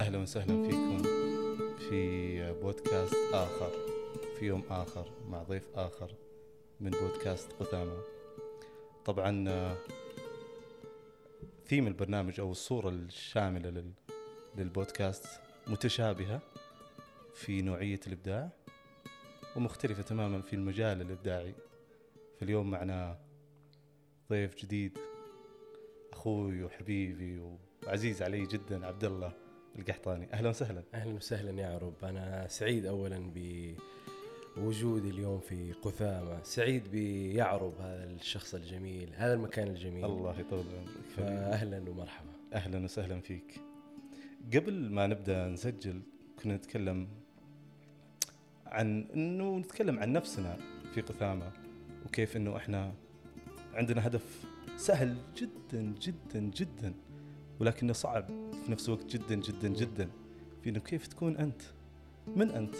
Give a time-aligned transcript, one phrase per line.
[0.00, 1.02] أهلا وسهلا فيكم
[1.78, 3.70] في بودكاست آخر
[4.38, 6.10] في يوم آخر مع ضيف آخر
[6.80, 7.98] من بودكاست قثامه
[9.04, 9.76] طبعا آه،
[11.66, 13.92] ثيم البرنامج أو الصورة الشاملة لل-
[14.56, 15.26] للبودكاست
[15.66, 16.40] متشابهة.
[17.40, 18.50] في نوعية الإبداع
[19.56, 21.54] ومختلفة تماما في المجال الإبداعي.
[22.40, 23.18] فاليوم معنا
[24.30, 24.98] ضيف جديد
[26.12, 29.32] أخوي وحبيبي وعزيز علي جدا عبد الله
[29.78, 30.32] القحطاني.
[30.32, 30.82] أهلا وسهلا.
[30.94, 33.32] أهلا وسهلا يا عرب أنا سعيد اولا
[34.56, 36.42] بوجودي اليوم في قثامة.
[36.42, 40.04] سعيد بيعرب هذا الشخص الجميل هذا المكان الجميل.
[40.04, 42.30] الله يطول عمرك فاهلا ومرحبا.
[42.52, 43.60] أهلا وسهلا فيك.
[44.54, 46.02] قبل ما نبدأ نسجل
[46.42, 47.08] كنا نتكلم
[48.70, 50.56] عن إنه نتكلم عن نفسنا
[50.94, 51.52] في قثامة
[52.06, 52.92] وكيف إنه إحنا
[53.74, 54.44] عندنا هدف
[54.76, 56.94] سهل جدا جدا جدا
[57.60, 58.26] ولكنه صعب
[58.64, 60.08] في نفس الوقت جدا جدا جدا
[60.62, 61.62] في إنه كيف تكون أنت؟
[62.26, 62.74] من أنت؟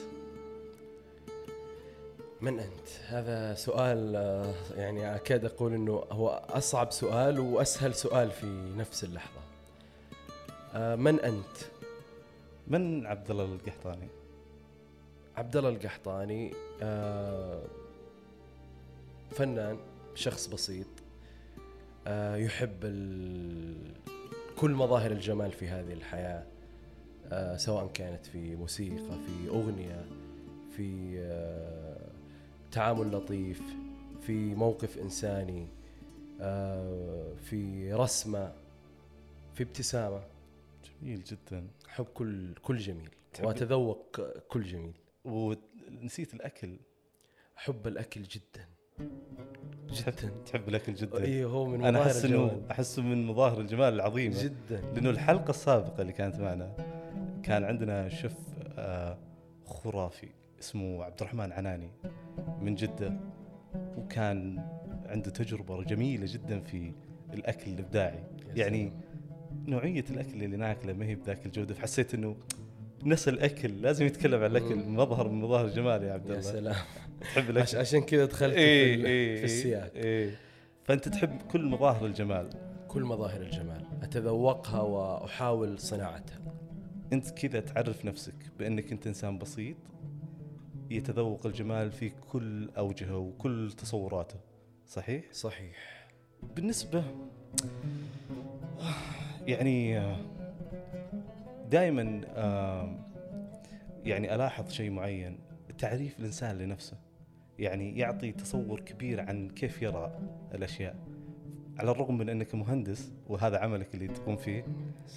[2.40, 8.46] من أنت؟ هذا سؤال آه، يعني أكاد أقول إنه هو أصعب سؤال وأسهل سؤال في
[8.76, 9.40] نفس اللحظة.
[10.74, 11.56] آه، من أنت؟
[12.68, 14.08] من عبد الله القحطاني؟
[15.40, 16.52] عبد الله القحطاني
[16.82, 17.62] آه،
[19.30, 19.78] فنان
[20.14, 20.86] شخص بسيط
[22.06, 22.80] آه، يحب
[24.58, 26.46] كل مظاهر الجمال في هذه الحياة
[27.32, 30.04] آه، سواء كانت في موسيقى في أغنية
[30.76, 32.10] في آه،
[32.72, 33.62] تعامل لطيف
[34.20, 35.66] في موقف إنساني
[36.40, 38.52] آه، في رسمة
[39.54, 40.20] في ابتسامة.
[41.02, 41.66] جميل جدا.
[41.88, 43.10] أحب كل كل جميل.
[43.42, 44.99] وأتذوق كل جميل.
[45.24, 46.76] ونسيت الأكل.
[47.58, 48.66] أحب الأكل جدا.
[49.90, 50.30] جدا.
[50.46, 51.22] تحب الأكل جدا.
[51.24, 52.62] اي هو من أنا أحس انه.
[52.70, 54.42] احسه من مظاهر الجمال العظيمة.
[54.42, 54.80] جدا.
[54.94, 56.76] لأنه الحلقة السابقة اللي كانت معنا
[57.42, 58.34] كان عندنا شيف
[58.78, 59.18] آه،
[59.64, 60.28] خرافي
[60.60, 61.90] اسمه عبد الرحمن عناني
[62.60, 63.20] من جدة.
[63.74, 64.64] وكان
[65.06, 66.92] عنده تجربة جميلة جدا في
[67.34, 68.24] الأكل الإبداعي.
[68.54, 68.92] يعني.
[69.68, 71.74] نوعية الأكل اللي ناكله ما هي بذاك الجودة.
[71.74, 72.36] فحسيت إنه
[73.04, 74.76] نسى الأكل لازم يتكلم عن الأكل.
[74.76, 76.40] مظهر من مظاهر الجمال يا عبد يا الله.
[76.40, 76.76] سلام.
[77.20, 79.92] تحب الأكل؟ عشان كذا دخلت إيه في, إيه في السياق.
[79.94, 80.34] إيه
[80.84, 82.50] فأنت تحب كل مظاهر الجمال.
[82.88, 83.84] كل مظاهر الجمال.
[84.02, 86.40] أتذوقها وأحاول صناعتها.
[87.12, 89.76] أنت كذا تعرف نفسك بأنك أنت إنسان بسيط
[90.90, 94.36] يتذوق الجمال في كل أوجهه وكل تصوراته.
[94.86, 96.06] صحيح؟ صحيح.
[96.56, 97.04] بالنسبة
[99.46, 100.00] يعني
[101.70, 102.20] دائما
[104.04, 105.38] يعني ألاحظ شيء معين
[105.78, 106.96] تعريف الإنسان لنفسه.
[107.58, 110.18] يعني يعطي تصور كبير عن كيف يرى
[110.54, 110.96] الأشياء.
[111.78, 114.64] على الرغم من أنك مهندس وهذا عملك اللي تقوم فيه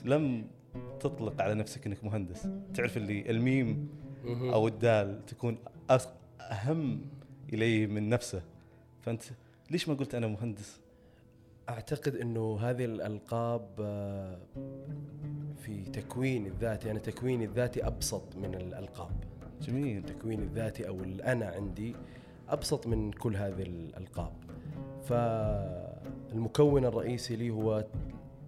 [0.05, 0.47] لم
[0.99, 2.49] تطلق على نفسك أنك مهندس.
[2.73, 3.89] تعرف اللي الميم.
[4.27, 5.57] أو الدال تكون
[6.41, 7.01] أهم
[7.53, 8.43] إليه من نفسه.
[9.01, 9.23] فأنت
[9.71, 10.79] ليش ما قلت أنا مهندس؟
[11.69, 14.37] أعتقد إنه هذه الألقاب آه،
[15.57, 19.11] في تكوين الذاتي أنا تكويني الذاتي أبسط من الألقاب.
[19.61, 20.03] جميل.
[20.03, 21.95] تكوين الذاتي أو الأنا عندي
[22.49, 24.33] أبسط من كل هذه الألقاب.
[25.03, 27.85] فالمكون الرئيسي لي هو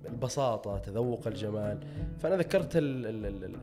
[0.05, 1.79] البساطة تذوق الجمال.
[2.19, 3.55] فأنا ذكرت ال ال ال ال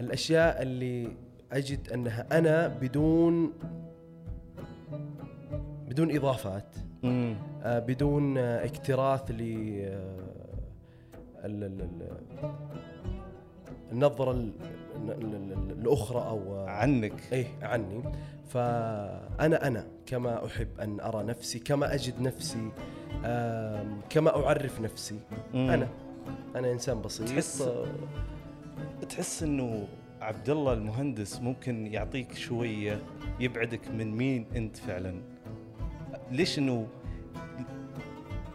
[0.00, 1.16] الأشياء اللي
[1.52, 3.52] أجد أنها أنا بدون
[5.88, 6.85] بدون إضافات.
[7.64, 9.40] بدون آه، اكتراث ل
[9.80, 10.16] آه،
[11.44, 12.52] ال- ال- ال-
[13.92, 14.52] النظرة ال-
[15.08, 17.12] ال- ال- الأخرى أو آه، عنك.
[17.32, 18.02] إيه عني.
[18.48, 22.70] فأنا أنا كما أحب أن أرى نفسي كما أجد نفسي
[24.10, 25.20] كما أعرف نفسي.
[25.54, 25.70] مم.
[25.70, 25.88] أنا
[26.56, 27.28] أنا إنسان بسيط.
[27.28, 27.68] تحس-
[29.08, 29.86] تحس إنه
[30.20, 32.98] عبد الله المهندس ممكن يعطيك شوية
[33.40, 35.14] يبعدك من مين أنت فعلا.
[36.30, 36.86] ليش إنه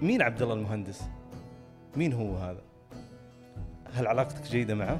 [0.01, 1.01] مين عبد الله المهندس؟
[1.97, 2.61] مين هو هذا؟
[3.93, 4.99] هل علاقتك جيدة معه؟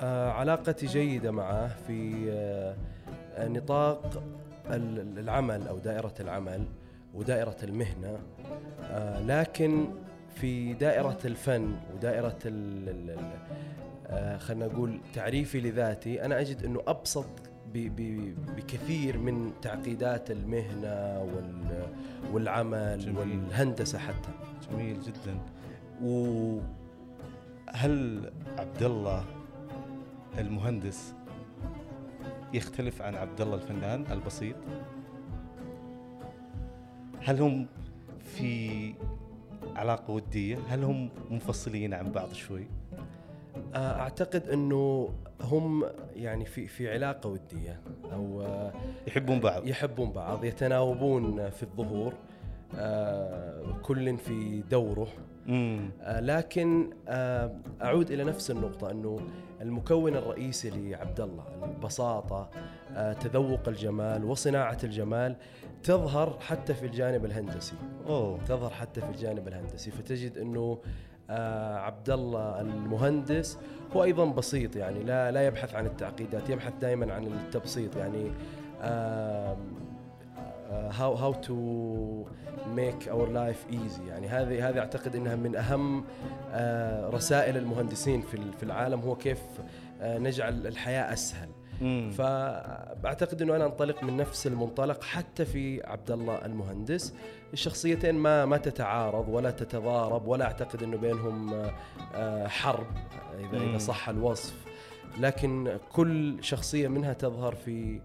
[0.00, 4.22] آه، علاقتي جيدة معه في آه، نطاق
[4.70, 6.64] ال- العمل أو دائرة العمل
[7.14, 8.18] ودائرة المهنة.
[8.82, 9.86] آه، لكن
[10.34, 12.38] في دائرة الفن ودائرة
[14.06, 17.26] آه، خلينا نقول تعريفي لذاتي أنا أجد إنه أبسط
[18.56, 21.92] بكثير من تعقيدات المهنة وال-
[22.32, 23.18] والعمل جميل.
[23.18, 24.28] والهندسة حتى.
[24.70, 25.38] جميل جدا.
[26.02, 26.62] وهل
[28.58, 29.24] عبد الله
[30.38, 31.14] المهندس
[32.54, 34.56] يختلف عن عبد الله الفنان البسيط؟
[37.22, 37.66] هل هم
[38.24, 38.94] في
[39.76, 42.66] علاقة ودية؟ هل هم منفصلين عن بعض شوي؟
[43.74, 45.08] آه، أعتقد إنه
[45.40, 45.84] هم
[46.14, 47.80] يعني في في علاقة ودية
[48.12, 48.72] أو آه،
[49.06, 49.66] يحبون بعض.
[49.66, 52.14] يحبون بعض يتناوبون في الظهور
[53.82, 55.08] كل في دوره.
[55.48, 56.90] امم لكن
[57.82, 59.20] أعود إلى نفس النقطة إنه
[59.60, 62.50] المكون الرئيسي لعبد الله البساطه
[63.20, 65.36] تذوق الجمال وصناعة الجمال
[65.82, 67.74] تظهر حتى في الجانب الهندسي.
[68.06, 68.44] أوه.
[68.44, 70.78] تظهر حتى في الجانب الهندسي فتجد إنه آه
[71.30, 73.58] عبد الله المهندس.
[73.96, 78.30] هو أيضا بسيط يعني لا لا يبحث عن التعقيدات يبحث دائما عن التبسيط يعني.
[80.70, 82.24] how how to
[82.74, 84.28] make our life easy يعني.
[84.28, 86.04] هذه هذه أعتقد إنها من أهم
[86.52, 89.42] آه رسائل المهندسين في في العالم هو كيف
[90.00, 91.48] آه نجعل الحياة أسهل.
[91.80, 92.10] مم.
[92.10, 97.14] فاعتقد إنه أنا أنطلق من نفس المنطلق حتى في عبد الله المهندس.
[97.52, 101.54] الشخصيتين ما ما تتعارض ولا تتضارب ولا أعتقد إنه بينهم
[102.14, 102.86] آه، حرب
[103.38, 103.68] اذا مم.
[103.68, 104.54] اذا صح الوصف.
[105.20, 108.00] لكن كل شخصية منها تظهر في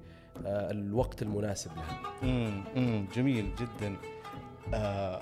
[0.45, 1.99] آه، الوقت المناسب لها.
[2.23, 3.95] امم جميل جدا.
[4.73, 5.21] آه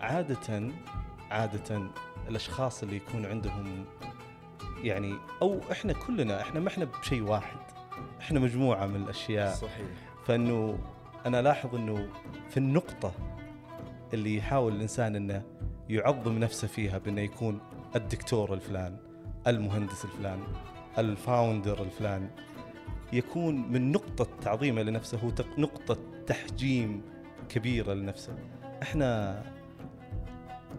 [0.00, 0.70] عادة
[1.30, 1.82] عادة
[2.28, 3.84] الأشخاص اللي يكون عندهم
[4.82, 7.58] يعني أو إحنا كلنا إحنا ما إحنا بشيء واحد.
[8.20, 9.54] إحنا مجموعة من الأشياء.
[9.54, 9.86] صحيح.
[10.26, 10.78] فإنه
[11.26, 12.08] أنا لاحظ إنه
[12.50, 13.12] في النقطة
[14.14, 15.42] اللي يحاول الإنسان إنه
[15.88, 17.60] يعظم نفسه فيها بإنه يكون
[17.96, 18.96] الدكتور الفلان،
[19.46, 20.38] المهندس الفلان،
[20.98, 22.30] الفاوندر الفلان
[23.12, 25.96] يكون من نقطة تعظيمه لنفسه هو نقطة
[26.26, 27.02] تحجيم
[27.48, 28.32] كبيرة لنفسه.
[28.82, 29.42] إحنا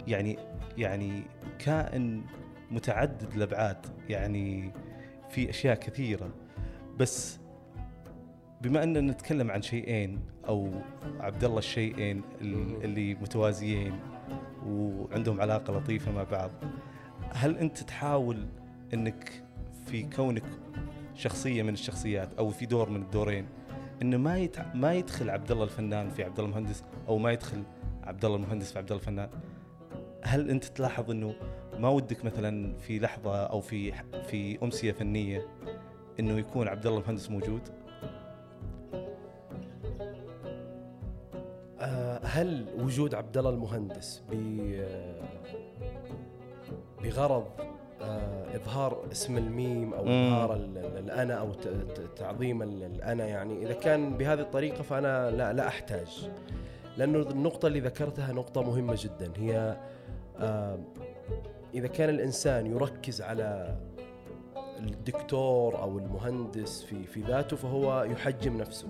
[0.07, 0.37] يعني
[0.77, 1.23] يعني
[1.59, 2.23] كائن
[2.71, 3.77] متعدد الأبعاد
[4.09, 4.71] يعني
[5.29, 6.29] في أشياء كثيرة.
[6.97, 7.39] بس
[8.61, 10.71] بما أننا نتكلم عن شيئين أو
[11.19, 13.99] عبد الله الشيئين ال- اللي متوازيين
[14.65, 16.51] وعندهم علاقة لطيفة مع بعض
[17.33, 18.45] هل أنت تحاول
[18.93, 19.43] إنك
[19.85, 20.43] في كونك
[21.15, 23.45] شخصية من الشخصيات أو في دور من الدورين
[24.01, 24.73] إنه ما يتع...
[24.73, 27.63] ما يدخل عبد الله الفنان في عبد الله المهندس أو ما يدخل
[28.03, 29.29] عبد الله المهندس في عبد الله الفنان؟
[30.23, 31.33] هل أنت تلاحظ إنه
[31.79, 33.93] ما ودك مثلا في لحظة أو في
[34.27, 35.45] في أمسية فنية
[36.19, 37.61] إنه يكون عبد الله المهندس موجود؟
[41.79, 45.21] آه، هل وجود عبد الله المهندس آه،
[47.03, 47.45] بغرض
[48.01, 50.03] آه، إظهار اسم الميم أو.
[50.03, 51.53] إظهار ال- ال- الأنا أو
[52.15, 56.29] تعظيم ال- الأنا يعني إذا كان بهذه الطريقة فأنا لا لا أحتاج
[56.97, 59.77] لأنه النقطة اللي ذكرتها نقطة مهمة جدا هي
[61.73, 63.77] إذا كان الإنسان يركز على
[64.79, 68.87] الدكتور أو المهندس في في ذاته فهو يحجم نفسه.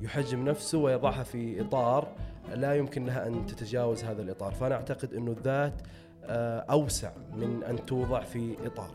[0.00, 2.08] يحجم نفسه ويضعها في إطار
[2.54, 5.82] لا يمكن لها أن تتجاوز هذا الإطار، فأنا أعتقد إنه الذات
[6.24, 8.90] آه، أوسع من أن توضع في إطار.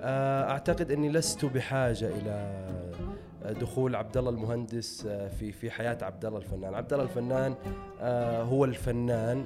[0.00, 2.64] آه، أعتقد إني لست بحاجة إلى
[3.60, 7.54] دخول عبد الله المهندس آه، في في حياة عبد الله الفنان، عبد الله الفنان
[8.50, 9.44] هو الفنان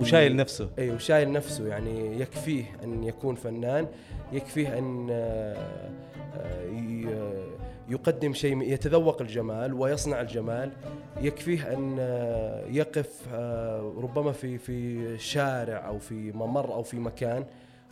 [0.00, 0.70] وشايل نفسه.
[0.78, 3.86] أيوه شايل نفسه يعني يكفيه أن يكون فنان
[4.32, 5.90] يكفيه أن آه،
[6.36, 7.52] آه،
[7.88, 10.72] يقدم شيء يتذوق الجمال ويصنع الجمال
[11.20, 17.44] يكفيه أن آه، يقف آه، ربما في في شارع أو في ممر أو في مكان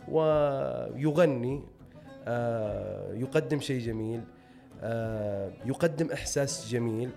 [0.09, 1.61] ويغني
[2.27, 4.21] آه، يقدم شيء جميل
[4.83, 7.09] آه، يقدم إحساس جميل.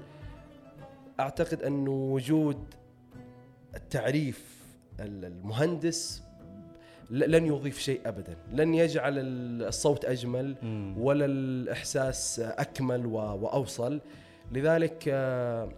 [1.21, 2.57] أعتقد انه وجود
[3.77, 4.65] التعريف
[5.01, 6.23] ال- المهندس
[7.11, 8.37] لن يضيف شيء ابدا.
[8.53, 10.57] لن يجعل ال- الصوت أجمل.
[10.99, 14.01] ولا الإحساس أكمل وأوصل.
[14.53, 15.69] لذلك آه،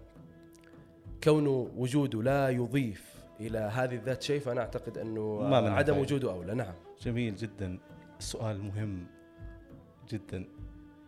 [1.25, 5.99] كونه وجوده لا يضيف إلى هذه الذات شيء فأنا أعتقد أنه ما آه، عدم.
[5.99, 6.55] وجوده أولى.
[6.55, 6.75] نعم.
[7.03, 7.79] جميل جدا.
[8.19, 9.07] السؤال مهم
[10.12, 10.45] جدا.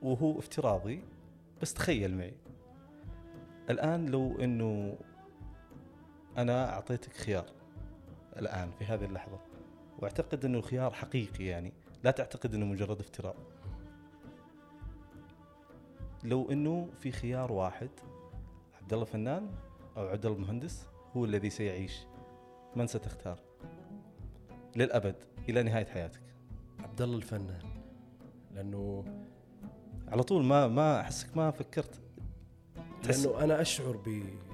[0.02, 1.00] وهو افتراضي
[1.62, 2.34] بس تخيل معي.
[3.70, 4.96] الآن لو أنه
[6.38, 7.44] أنا أعطيتك خيار
[8.36, 9.38] الآن في هذه اللحظة
[9.98, 11.72] وأعتقد أنه الخيار حقيقي يعني
[12.04, 13.36] لا تعتقد أنه مجرد افتراء.
[16.24, 17.90] لو أنه في خيار واحد
[18.80, 19.50] عبد الله فنان
[19.96, 21.98] أو عبد الله مهندس هو الذي سيعيش
[22.76, 23.38] من ستختار؟
[24.76, 25.16] للأبد
[25.48, 26.22] إلى نهاية حياتك.
[26.78, 27.62] عبد الله الفنان
[28.54, 29.04] لأنه
[30.08, 32.00] على طول ما ما أحسك ما فكرت.
[33.04, 34.47] لأنه أنا أشعر ب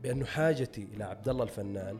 [0.00, 1.98] ب- بأنه حاجتي إلى عبد الله الفنان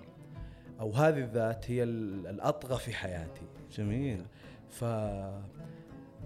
[0.80, 3.42] أو هذه الذات هي ال- الأطغى في حياتي.
[3.76, 4.25] جميل.
[4.69, 4.85] ف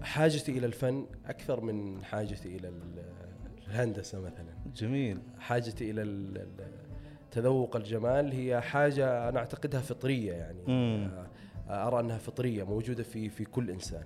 [0.01, 3.03] حاجتي إلى الفن أكثر من حاجتي إلى ال-
[3.67, 4.53] الهندسة مثلا.
[4.75, 5.19] جميل.
[5.39, 6.47] حاجتي ال-
[7.31, 10.61] تذوق الجمال هي حاجة أنا أعتقدها فطرية يعني.
[10.67, 11.09] مم.
[11.69, 14.03] آه، أرى أنها فطرية موجودة في في كل إنسان.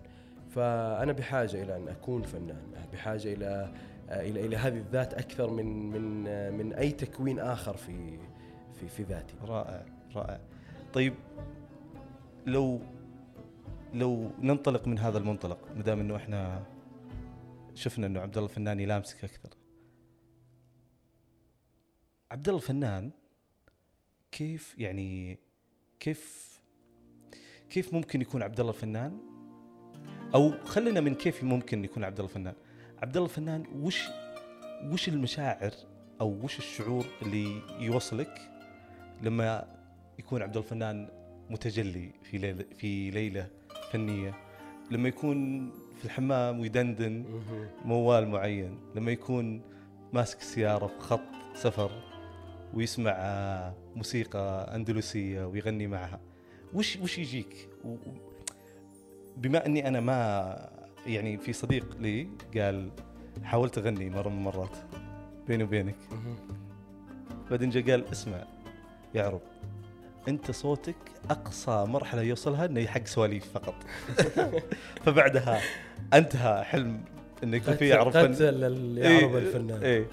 [0.49, 2.61] فأنا بحاجة إلى أن أكون فنان
[2.93, 3.71] بحاجة إلى آه،
[4.09, 8.19] إلى إلى هذه الذات أكثر من من آه، من أي تكوين آخر في
[8.73, 9.33] في في ذاتي.
[9.41, 9.85] رائع
[10.15, 10.41] رائع.
[10.93, 11.13] طيب
[12.45, 12.81] لو
[13.93, 16.65] لو ننطلق من هذا المنطلق ما دام إنه إحنا
[17.73, 19.49] شفنا إنه عبد الله الفنان يلامسك أكثر.
[22.31, 23.11] عبد الله الفنان
[24.31, 25.39] كيف يعني
[25.99, 26.49] كيف
[27.69, 29.19] كيف ممكن يكون عبد الله الفنان؟
[30.35, 32.55] أو خلينا من كيف ممكن يكون عبد الله الفنان.
[33.01, 34.07] عبد الله الفنان وش
[34.91, 35.71] وش المشاعر
[36.21, 38.41] أو وش الشعور اللي يوصلك
[39.21, 39.67] لما
[40.19, 41.07] يكون عبد الله الفنان
[41.49, 43.47] متجلي في ليله في ليلة
[43.91, 44.33] فنية؟
[44.91, 47.25] لما يكون في الحمام ويدندن
[47.85, 49.61] موال معين لما يكون
[50.13, 51.21] ماسك سيارة في خط
[51.55, 51.91] سفر
[52.73, 56.19] ويسمع آه، موسيقى أندلسية ويغني معها
[56.73, 57.69] وش وش يجيك؟
[59.37, 62.27] بما أني أنا ما يعني في صديق لي
[62.57, 62.89] قال
[63.43, 64.77] حاولت أغني مرة من المرات
[65.47, 65.95] بيني وبينك.
[67.51, 68.43] بعدين جاء قال اسمع
[69.15, 69.41] يا عرب
[70.27, 70.95] أنت صوتك
[71.29, 73.75] أقصى مرحلة يوصلها إنه حق سواليف فقط.
[75.05, 75.61] فبعدها
[76.13, 77.01] انتهى حلم
[77.43, 80.07] إنه يكون في يعرف فن- قتل يعرب إيه، الفنان إيه.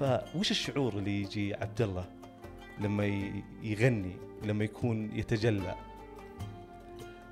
[0.00, 2.04] فوش الشعور اللي يجي عبد الله
[2.80, 3.04] لما
[3.62, 5.74] يغني لما يكون يتجلى؟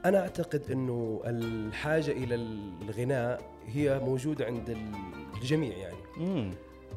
[0.05, 4.77] أنا أعتقد إنه الحاجة إلى الغناء هي موجودة عند
[5.37, 5.97] الجميع يعني.
[6.17, 6.55] امم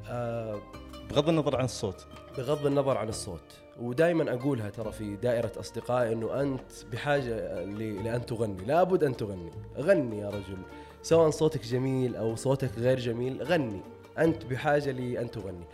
[0.07, 0.61] آه
[1.09, 2.07] بغض النظر عن الصوت.
[2.37, 3.53] بغض النظر عن الصوت.
[3.79, 8.65] ودائما أقولها ترى في دائرة أصدقائي إنه أنت بحاجة لأن تغني.
[8.65, 9.51] لابد أن تغني.
[9.77, 10.57] غني يا رجل.
[11.01, 13.81] سواء صوتك جميل أو صوتك غير جميل غني.
[14.17, 15.65] أنت بحاجة لأن تغني.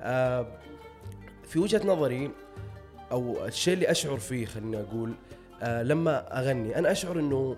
[0.00, 0.46] آه
[1.42, 2.30] في وجهة نظري
[3.12, 5.14] أو الشيء اللي أشعر فيه خليني أقول
[5.62, 7.56] لما أغني أنا أشعر إنه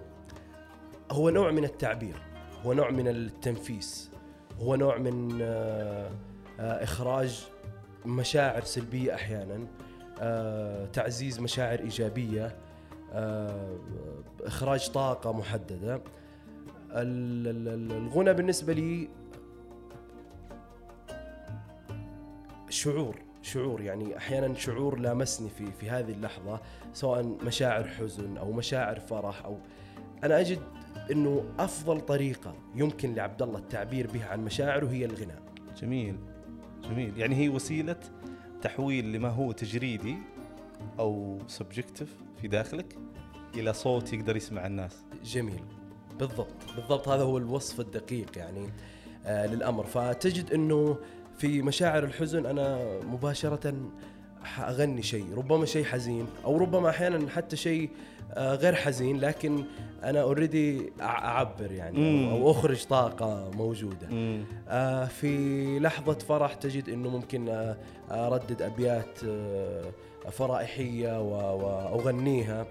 [1.10, 2.14] هو نوع من التعبير
[2.66, 4.10] هو نوع من التنفيس
[4.60, 6.10] هو نوع من آه
[6.60, 7.46] آه إخراج
[8.06, 9.66] مشاعر سلبية أحيانا
[10.20, 12.56] آه تعزيز مشاعر إيجابية
[13.12, 13.78] آه
[14.42, 15.94] إخراج طاقة محددة.
[16.90, 19.08] ال- ال- ال- الغنى بالنسبة لي
[22.68, 23.16] شعور.
[23.44, 26.60] شعور يعني أحيانا شعور لامسني في في هذه اللحظة
[26.92, 29.58] سواء مشاعر حزن أو مشاعر فرح أو
[30.24, 30.58] أنا أجد
[31.10, 35.42] إنه أفضل طريقة يمكن لعبد الله التعبير بها عن مشاعره هي الغناء.
[35.82, 36.16] جميل
[36.90, 37.18] جميل.
[37.18, 37.96] يعني هي وسيلة
[38.62, 40.16] تحويل لما هو تجريدي
[40.98, 42.96] أو سبجكتيف في داخلك
[43.54, 45.04] إلى صوت يقدر يسمع الناس.
[45.24, 45.64] جميل.
[46.18, 48.68] بالضبط بالضبط هذا هو الوصف الدقيق يعني
[49.26, 49.84] آه للأمر.
[49.84, 50.98] فتجد إنه
[51.38, 52.78] في مشاعر الحزن أنا
[53.12, 53.74] مباشرة
[54.44, 57.90] حأغني شيء ربما شيء حزين أو ربما أحيانا حتى شيء
[58.32, 59.64] آه غير حزين لكن
[60.04, 62.30] أنا اوريدي أعبر يعني.
[62.30, 64.08] أو, أخرج طاقة موجودة.
[64.68, 67.76] آه، في لحظة فرح تجد أنه ممكن آه،
[68.10, 69.82] أردد أبيات آه،
[70.30, 72.66] فرائحية و- وأغنيها.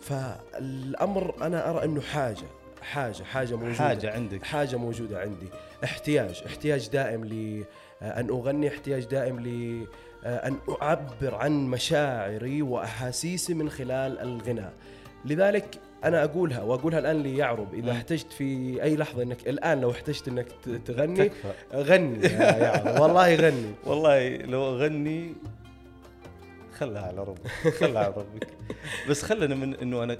[0.00, 1.70] فالأمر أنا
[2.88, 3.74] حاجة حاجة موجودة.
[3.74, 4.42] حاجة عندك.
[4.44, 5.46] حاجة موجودة عندي.
[5.84, 9.86] احتياج احتياج دائم لأن أغني احتياج دائم ل
[10.24, 14.72] أن أعبر عن مشاعري وأحاسيسي من خلال الغناء.
[15.24, 17.74] لذلك أنا أقولها وأقولها الآن ليعرب.
[17.74, 17.96] إذا مم.
[17.96, 21.52] احتجت في أي لحظة أنك الآن لو احتجت أنك ت- تغني تكفى.
[21.74, 23.72] غني يا يعرب والله غني.
[23.86, 25.34] والله لو أغني
[26.78, 27.48] خلها على ربك
[27.80, 28.48] خلها على ربك.
[29.08, 30.16] بس خلنا من إنه أنا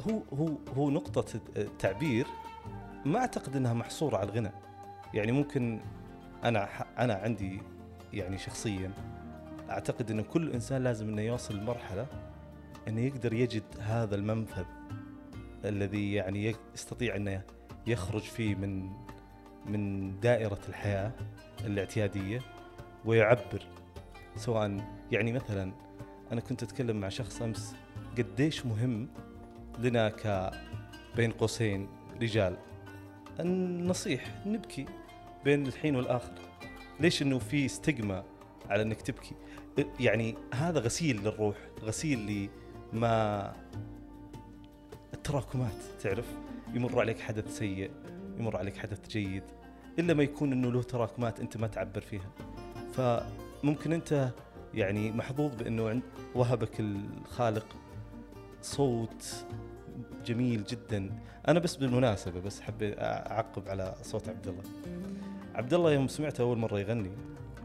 [0.00, 2.26] هو هو هو نقطة التعبير
[3.04, 4.52] ما أعتقد إنها محصورة على الغنى.
[5.14, 5.80] يعني ممكن
[6.44, 7.60] أنا أنا عندي
[8.12, 8.92] يعني شخصيا
[9.70, 12.06] أعتقد انه كل إنسان لازم إنه يوصل لمرحلة
[12.88, 14.64] إنه يقدر يجد هذا المنفذ
[15.64, 17.42] الذي يعني يستطيع إنه
[17.86, 18.90] يخرج فيه من
[19.66, 21.12] من دائرة الحياة
[21.64, 22.40] الاعتيادية
[23.04, 23.62] ويعبر.
[24.36, 24.80] سواء
[25.12, 25.72] يعني مثلا
[26.32, 27.74] أنا كنت أتكلم مع شخص أمس
[28.18, 29.08] قديش مهم
[29.78, 30.50] لنا ك
[31.16, 31.88] بين قوسين
[32.22, 32.56] رجال.
[33.40, 34.86] ان نصيح نبكي
[35.44, 36.32] بين الحين والآخر.
[37.00, 38.24] ليش إنه في استجمة
[38.70, 39.34] على إنك تبكي؟
[40.00, 42.50] يعني هذا غسيل للروح غسيل
[42.92, 43.52] لما
[45.14, 46.26] التراكمات تعرف؟
[46.74, 47.90] يمر عليك حدث سيء
[48.38, 49.42] يمر عليك حدث جيد
[49.98, 52.30] إلا ما يكون إنه له تراكمات أنت ما تعبر فيها.
[52.92, 54.30] فممكن أنت
[54.74, 56.02] يعني محظوظ عند
[56.34, 57.66] وهبك الخالق
[58.62, 59.44] صوت
[60.26, 61.10] جميل جدا.
[61.48, 64.62] أنا بس بالمناسبة بس حبيت أعقب على صوت عبد الله
[65.54, 67.10] عبد الله يوم سمعته أول مرة يغني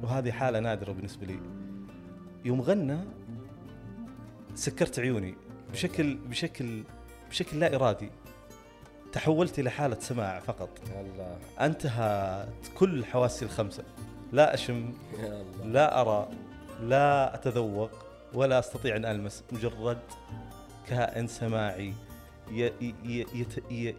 [0.04, 1.40] وهذه حالة نادرة بالنسبة لي.
[2.46, 2.98] يوم غنى
[4.56, 5.36] سكرت عيوني
[5.72, 6.84] بشكل بشكل
[7.30, 8.10] بشكل لا إرادي.
[9.12, 10.70] تحولت إلى حالة سماع فقط.
[11.00, 13.84] الله أنتهت كل حواسي الخمسة.
[14.32, 14.94] لا أشم
[15.64, 16.30] لا أرى
[16.82, 17.92] لا أتذوق
[18.34, 19.44] ولا أستطيع أن ألمس.
[19.52, 19.98] مجرد
[20.88, 21.94] كائن سماعي
[22.52, 23.96] ي ي ي يت ي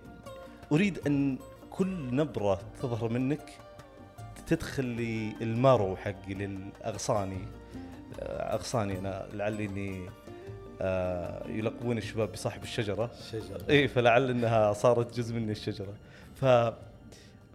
[0.73, 1.39] أريد أن
[1.71, 3.59] كل نبرة تظهر منك
[4.47, 7.45] تدخل لي المارو حقي للاغصاني
[8.23, 10.09] اغصاني أنا لعلي اني
[10.81, 13.11] آه، يلقبون الشباب بصاحب الشجرة.
[13.31, 13.71] شجرة.
[13.71, 15.95] إي فلعل إنها صارت جزء مني الشجرة.
[16.35, 16.45] ف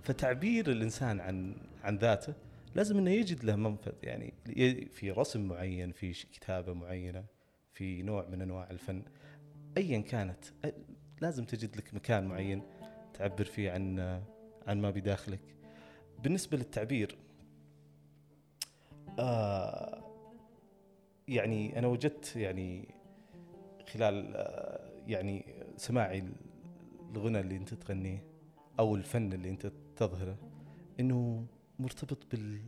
[0.03, 2.33] فتعبير الإنسان عن عن ذاته
[2.75, 4.33] لازم إنه يجد له منفذ يعني
[4.91, 7.23] في رسم معين في كتابة معينة
[7.73, 9.01] في نوع من أنواع الفن.
[9.77, 10.45] ايا كانت
[11.21, 12.61] لازم تجد لك مكان معين
[13.13, 13.99] تعبر فيه عن
[14.67, 15.55] عن ما بداخلك.
[16.23, 17.17] بالنسبة للتعبير
[19.19, 20.03] آه
[21.27, 22.95] يعني أنا وجدت يعني
[23.93, 25.45] خلال آه، يعني
[25.77, 26.23] سماعي
[27.11, 28.23] الغنى اللي أنت تغنيه
[28.79, 30.37] أو الفن اللي أنت تظهره
[30.99, 31.45] إنه
[31.79, 32.61] مرتبط بال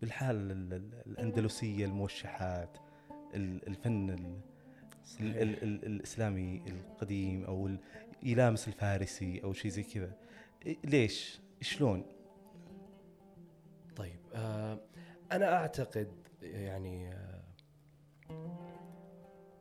[0.00, 2.78] بالحاله ال- ال- الأندلسية الموشحات
[3.34, 4.10] ال- الفن
[5.20, 7.70] ال ال ال ال الإسلامي القديم أو
[8.22, 10.12] يلامس الفارسي أو شيء زي كذا
[10.64, 12.04] إيه- ليش؟ شلون؟
[13.96, 14.78] طيب آه
[15.32, 16.08] أنا أعتقد
[16.42, 17.42] يعني آه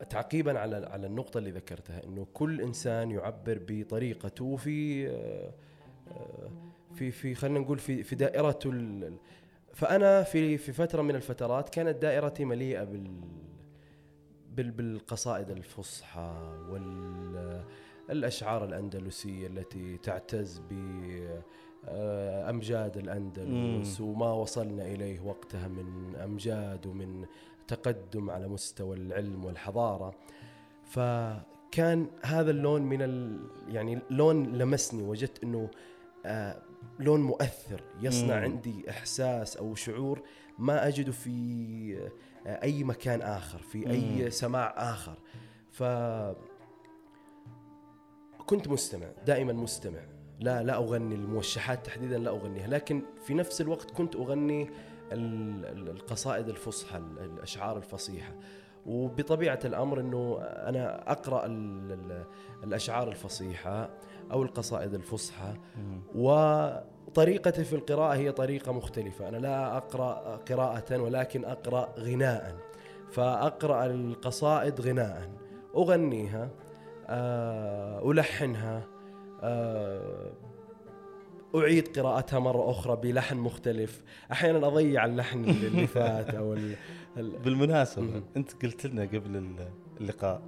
[0.10, 5.54] تعقيبا على على النقطة اللي ذكرتها إنه كل إنسان يعبر بطريقته في آه
[6.12, 6.52] آه،
[6.96, 8.72] في في خلينا نقول في في دائرته
[9.74, 13.22] فأنا في في فترة من الفترات كانت دائرتي مليئة بال
[14.56, 16.34] بالقصائد الفصحى
[18.10, 20.74] والاشعار الأندلسية التي تعتز ب
[21.86, 27.26] آه، أمجاد الأندلس وما وصلنا إليه وقتها من أمجاد ومن
[27.68, 30.14] تقدم على مستوى العلم والحضارة
[30.86, 35.70] فكان هذا اللون من ال يعني لون لمسني وجدت إنه
[36.26, 36.62] آه
[37.00, 38.44] لون مؤثر يصنع مم.
[38.44, 40.22] عندي إحساس أو شعور
[40.60, 42.10] ما اجده في
[42.46, 43.92] أي مكان آخر في مم.
[43.92, 45.18] اي سماع آخر.
[45.72, 45.84] ف
[48.46, 50.00] كنت مستمع دائما مستمع.
[50.40, 52.68] لا لا أغني الموشحات تحديدا لا أغنيها.
[52.68, 54.62] لكن في نفس الوقت كنت أغني
[55.12, 58.34] ال- ال- القصائد الفصحى ال- الأشعار الفصيحة.
[58.86, 62.26] وبطبيعة الأمر إنه أنا أقرأ ال- ال-
[62.64, 63.90] الأشعار الفصيحة
[64.32, 65.54] أو القصائد الفصحى
[67.08, 72.56] وطريقتي في القراءة هي طريقة مختلفة أنا لا أقرأ قراءة ولكن أقرأ غناء
[73.12, 75.30] فأقرأ القصائد غناء
[75.76, 76.50] أغنيها
[77.08, 78.84] آه، ألحنها
[79.44, 80.32] آه،
[81.56, 86.76] أعيد قراءتها مرة أخرى بلحن مختلف أحيانا أضيع اللحن اللي فات أو ال-
[88.04, 88.24] مم.
[88.38, 89.70] أنت قلت لنا قبل ال-
[90.02, 90.42] اللقاء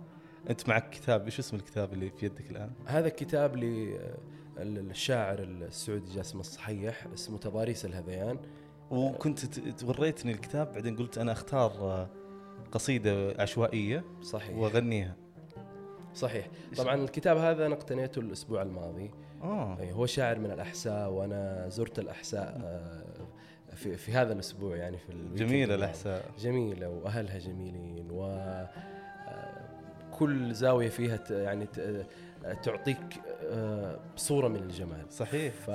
[0.49, 3.55] أنت معك كتاب إيش اسم الكتاب اللي في يدك الآن؟ هذا كتاب
[4.57, 8.37] للشاعر السعودي جاسم الصحيح اسمه تضاريس الهذيان.
[8.91, 9.39] وكنت
[9.79, 12.09] توريتني الكتاب بعدين قلت أنا أختار آه،
[12.71, 14.57] قصيدة عشوائية صحيح.
[14.57, 15.15] وأغنيها.
[16.15, 16.47] صحيح.
[16.77, 19.11] طبعا الكتاب هذا أنا اقتنيته الأسبوع الماضي.
[19.43, 19.79] آه.
[19.79, 25.13] أي هو شاعر من الأحساء وأنا زرت الأحساء آه، في في هذا الأسبوع يعني في
[25.35, 25.75] جميلة.
[25.75, 26.25] الأحساء.
[26.39, 28.69] جميلة وأهلها جميلين و آه،
[30.11, 32.05] كل زاوية فيها يعني آه،
[32.63, 35.69] تعطيك آه، صورة من الجمال صحيح ف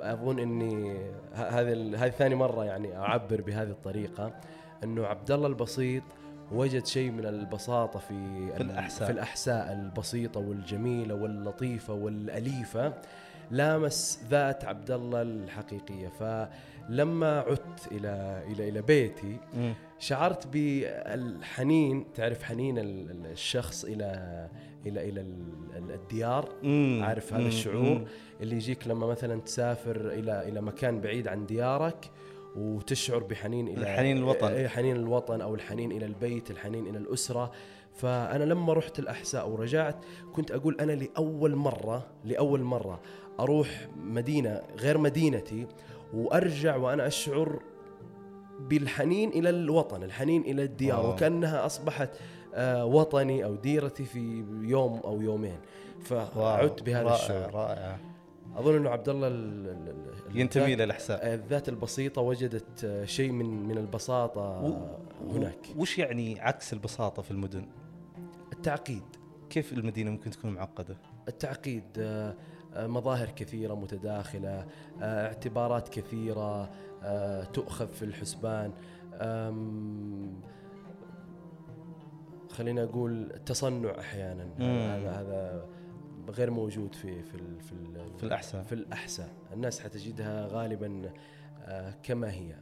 [0.00, 0.96] أظن إني
[1.34, 4.32] هذه هذه ثاني مرة يعني أعبر بهذه الطريقة
[4.84, 6.02] إنه عبد الله البسيط
[6.52, 9.06] وجد شيء من البساطة في ال- الأحساء.
[9.06, 12.92] في الأحساء البسيطة والجميلة واللطيفة والأليفة
[13.50, 19.36] لامس ذات عبد الله الحقيقية فلما عدت إلى إلى إلى بيتي.
[19.98, 24.48] شعرت بالحنين تعرف حنين ال- ال- الشخص إلى
[24.88, 27.00] إلى إلى ال- الديار مم.
[27.04, 27.48] عارف هذا مم.
[27.48, 28.04] الشعور مم.
[28.40, 32.10] اللي يجيك لما مثلا تسافر إلى إلى مكان بعيد عن ديارك
[32.56, 34.46] وتشعر بحنين إلى الحنين الوطن.
[34.48, 37.50] إيه، حنين الوطن أو الحنين إلى البيت الحنين إلى الأسرة
[37.94, 39.96] فأنا لما رحت الأحساء ورجعت
[40.32, 43.00] كنت أقول أنا لأول مره لأول مرة
[43.40, 45.66] أروح مدينة غير مدينتي
[46.14, 47.60] وأرجع وأنا أشعر
[48.60, 51.12] بالحنين إلى الوطن الحنين إلى الديار واو.
[51.12, 52.10] وكأنها أصبحت
[52.84, 55.58] وطني أو ديرتي في يوم أو يومين.
[56.00, 57.54] فعدت بهذا رائع الشعور.
[57.54, 57.98] رائع.
[58.56, 59.88] أظن إنه عبد الله ال- ال-
[60.30, 65.66] ال- ينتمي للاحساء الذات البسيطة وجدت آه، شيء من من البساطة و- هناك.
[65.76, 67.66] وش يعني عكس البساطة في المدن؟
[68.52, 69.02] التعقيد.
[69.50, 70.96] كيف المدينة ممكن تكون معقدة؟
[71.28, 72.34] التعقيد آه،
[72.74, 74.66] آه، مظاهر كثيرة متداخلة
[75.02, 76.70] آه، اعتبارات كثيرة
[77.02, 78.72] آه، تؤخذ في الحسبان.
[82.58, 84.64] خلينا أقول تصنع أحيانا مم.
[84.64, 85.66] هذا هذا
[86.30, 88.62] غير موجود في في ال- في ال- في الأحساء.
[88.62, 91.12] في الأحساء الناس حتجدها غالبا
[91.62, 92.54] آه، كما هي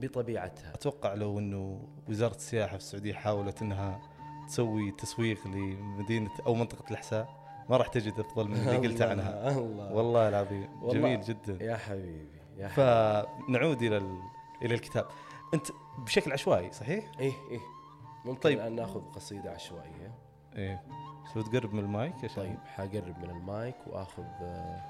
[0.00, 4.00] بطبيعتها أتوقع لو إنه وزارة السياحة في السعودية حاولت إنها
[4.48, 9.92] تسوي تسويق لمدينة أو منطقة الأحساء ما راح تجد أفضل من اللي قلت عنها الله
[9.92, 10.92] والله العظيم والله.
[11.00, 14.18] جميل جدا يا حبيبي يا حبيبي فنعود إلى ال...
[14.62, 15.06] إلى الكتاب
[15.54, 15.66] أنت
[15.98, 17.60] بشكل عشوائي صحيح؟ إيه إيه
[18.24, 18.58] ممكن طيب.
[18.58, 20.14] الآن ناخذ قصيدة عشوائية.
[20.56, 20.82] إيه.
[21.36, 24.82] لو تقرب من المايك عشان طيب حقرب من المايك وآخذ آه،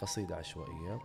[0.00, 0.98] قصيدة عشوائية.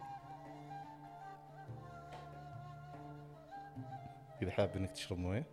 [4.42, 5.46] إذا حاب إنك تشرب موية.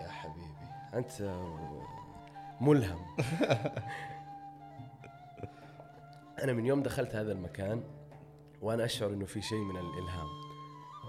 [0.00, 0.54] يا حبيبي
[0.94, 1.22] أنت
[2.60, 3.04] ملهم.
[6.42, 7.84] أنا من يوم دخلت هذا المكان
[8.62, 10.26] وأنا أشعر إنه في شيء من الإلهام.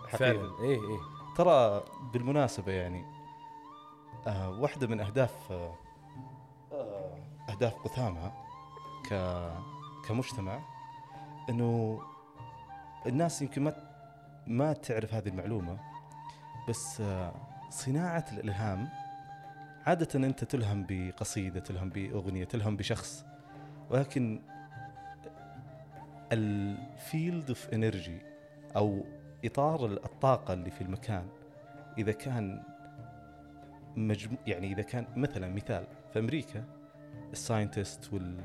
[0.08, 0.18] حقيقة.
[0.18, 0.60] فعلا.
[0.60, 1.15] إيه إيه.
[1.36, 3.06] ترى بالمناسبة يعني
[4.28, 5.76] آه واحدة من أهداف آه
[7.50, 8.32] أهداف قثامة
[9.10, 9.14] ك
[10.08, 10.60] كمجتمع
[11.50, 12.02] إنه
[13.06, 13.74] الناس يمكن ما
[14.48, 15.80] ما تعرف هذه المعلومة
[16.70, 17.34] بس آه
[17.70, 18.90] صناعة الإلهام
[19.86, 23.26] عادة أنت تلهم بقصيدة تلهم بأغنية تلهم بشخص
[23.90, 24.42] ولكن
[26.32, 28.22] ال field of energy
[28.76, 29.04] أو
[29.46, 31.28] إطار الطاقة اللي في المكان.
[31.98, 32.64] إذا كان
[33.96, 36.64] مجمو يعني إذا كان مثلا مثال في أمريكا
[37.34, 38.38] ال scientist وال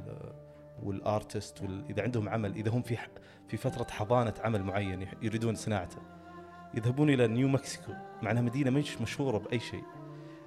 [0.82, 1.84] وال artist وال...
[1.90, 3.08] إذا عندهم عمل إذا هم في ح...
[3.48, 5.98] في فترة حضانة عمل معين يريدون صناعته
[6.74, 9.84] يذهبون إلى نيو مكسيكو مع إنها مدينة مش مشهورة بأي شيء.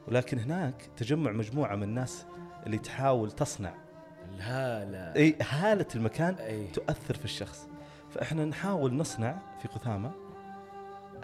[0.07, 2.25] ولكن هناك تجمع مجموعة من الناس
[2.65, 3.73] اللي تحاول تصنع
[4.35, 5.15] الهالة.
[5.15, 6.67] إي هالة المكان إي.
[6.67, 7.67] تؤثر في الشخص.
[8.09, 10.11] فإحنا نحاول نصنع في قثامة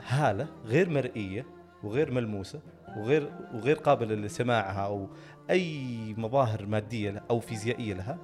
[0.07, 1.45] هالة غير مرئية
[1.83, 2.61] وغير ملموسة
[2.97, 5.07] وغير وغير قابلة لسماعها أو
[5.49, 8.17] أي مظاهر مادية لها أو فيزيائية لها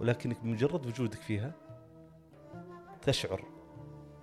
[0.00, 1.52] ولكنك بمجرد وجودك فيها
[3.02, 3.44] تشعر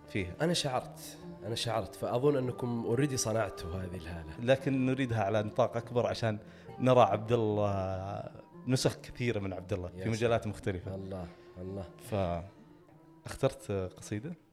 [0.07, 0.33] فيها.
[0.41, 4.39] أنا شعرت أنا شعرت فأظن أنكم اوريدي صنعتوا هذه الهالة.
[4.39, 6.37] لكن نريدها على نطاق أكبر عشان
[6.79, 8.23] نرى عبد الله
[8.67, 10.95] نسخ كثيرة من عبد الله في مجالات مختلفة.
[10.95, 11.85] الله الله.
[13.25, 14.44] فاخترت قصيدة؟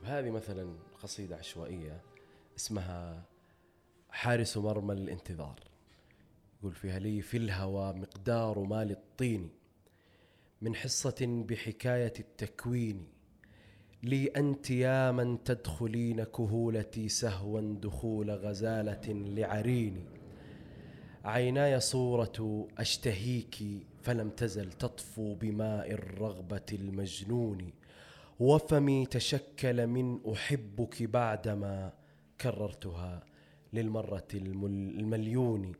[0.00, 2.00] طيب هذه مثلا قصيدة عشوائية
[2.56, 3.24] اسمها
[4.10, 5.60] حارس مرمى الانتظار
[6.60, 9.50] يقول فيها لي في الهوى مقدار مال الطين
[10.62, 13.06] من حصة بحكاية التكوين.
[14.02, 20.04] لي أنت يا من تدخلين كهولتي سهوا دخول غزالة لعريني
[21.24, 23.56] عيناي صورة أشتهيك
[24.02, 27.72] فلم تزل تطفو بماء الرغبة المجنون.
[28.40, 31.92] وفمي تشكل من أحبك بعدما
[32.40, 33.22] كررتها
[33.72, 35.72] للمرة المل- المليون.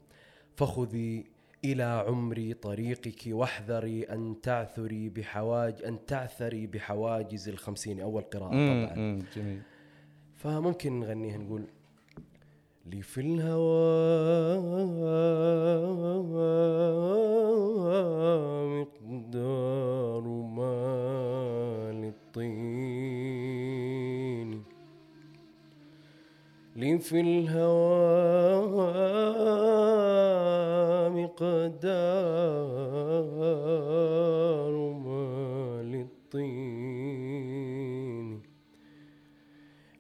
[0.57, 1.25] فخذي
[1.65, 8.01] إلى عمري طريقك واحذري أن تعثري بحواج أن تعثري بحواجز الخمسين.
[8.01, 9.23] أول قراءة طبعا.
[9.37, 9.63] جميل.
[10.37, 11.65] فممكن نغنيها نقول
[12.87, 14.59] لي في الهوى
[27.01, 28.91] في الهوى
[33.51, 37.21] مقدار ما للطين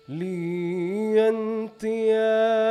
[0.08, 2.64] لي أنت يا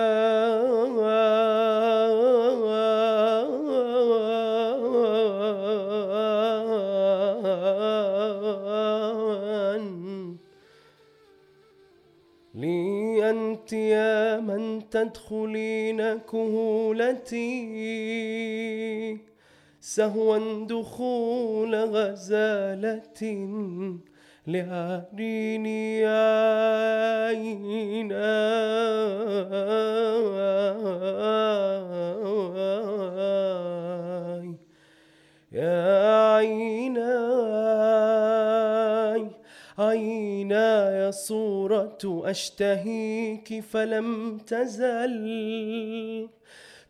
[12.56, 15.63] لي أنت يا من تدخلين
[19.86, 23.22] سهوا دخول غزالة
[24.48, 26.06] لعريني
[27.26, 27.74] عيناي
[35.52, 37.04] يا عيناي
[39.78, 46.30] عيناي صورة أشتهيك فلم تزل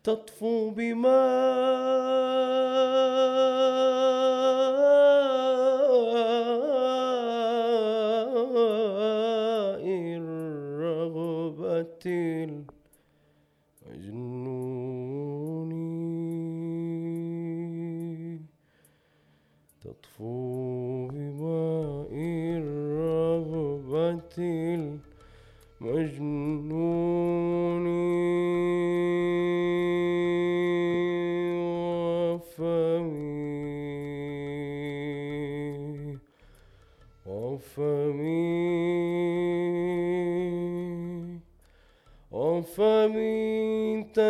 [0.04, 2.63] تطفو بماء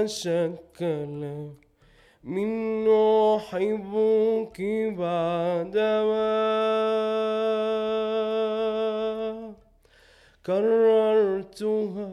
[0.05, 1.23] وفمي تشكل
[2.25, 2.89] من
[3.37, 4.61] أحبك
[4.99, 6.35] بعدما
[10.47, 12.05] كررتها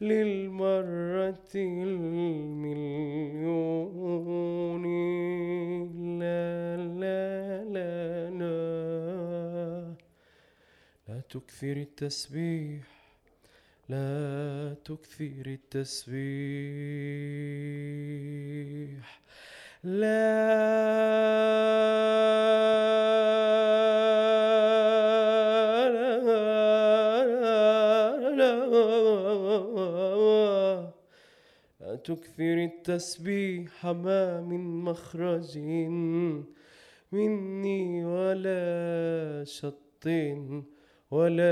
[0.00, 2.86] للمرة المليون.
[6.18, 9.94] لا لا لا لا.
[11.08, 12.95] لا تكثر التسبيح.
[13.88, 16.16] لا تكثر التسبيح.
[19.84, 20.76] لا
[32.04, 35.58] تكثر التسبيح ما من مخرج
[37.12, 40.06] مني ولا شط
[41.10, 41.46] ولا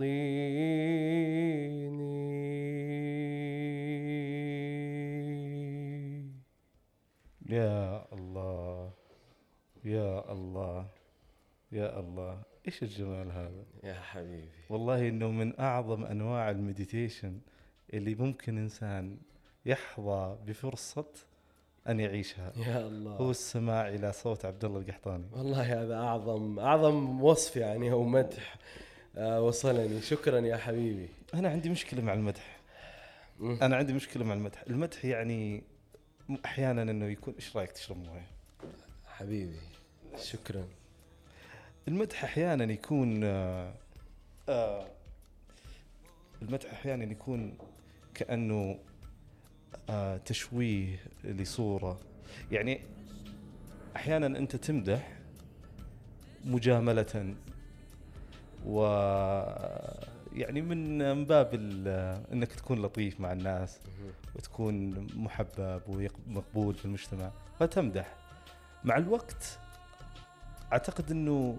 [0.00, 0.34] يقطيني
[7.46, 8.90] يا الله
[9.84, 10.86] يا الله
[11.72, 12.42] يا الله.
[12.66, 14.48] إيش الجمال هذا؟ يا حبيبي.
[14.70, 17.40] والله إنه من أعظم أنواع المديتيشن
[17.94, 19.18] اللي ممكن إنسان
[19.66, 21.06] يحظى بفرصة
[21.88, 22.52] أن يعيشها.
[22.56, 25.24] يا هو الله السماع إلى صوت عبد الله القحطاني.
[25.32, 28.56] والله هذا أعظم أعظم وصف يعني أو مدح.
[29.16, 30.02] آه، وصلني.
[30.02, 31.08] شكرا يا حبيبي.
[31.34, 32.60] أنا عندي مشكلة مع المدح.
[33.40, 34.62] أنا عندي مشكلة مع المدح.
[34.70, 35.62] المدح يعني
[36.44, 38.26] أحيانا إنه يكون إيش رأيك تشرب موية؟
[39.06, 39.56] حبيبي
[40.16, 40.64] شكرا.
[41.88, 43.74] المدح أحيانا يكون آه
[44.48, 44.86] آه
[46.42, 47.58] المدح أحيانا يكون
[48.14, 48.78] كأنه
[49.90, 52.00] آه تشويه لصورة.
[52.50, 52.80] يعني
[53.96, 55.12] أحيانا أنت تمدح
[56.44, 57.34] مجاملة
[58.66, 58.80] و
[60.32, 63.78] يعني من من باب ال- إنك تكون لطيف مع الناس
[64.36, 68.14] وتكون محبب ومقبول في المجتمع فتمدح.
[68.84, 69.58] مع الوقت
[70.72, 71.56] أعتقد إنه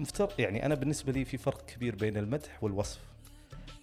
[0.00, 3.00] مفترض يعني أنا بالنسبة لي في فرق كبير بين المدح والوصف.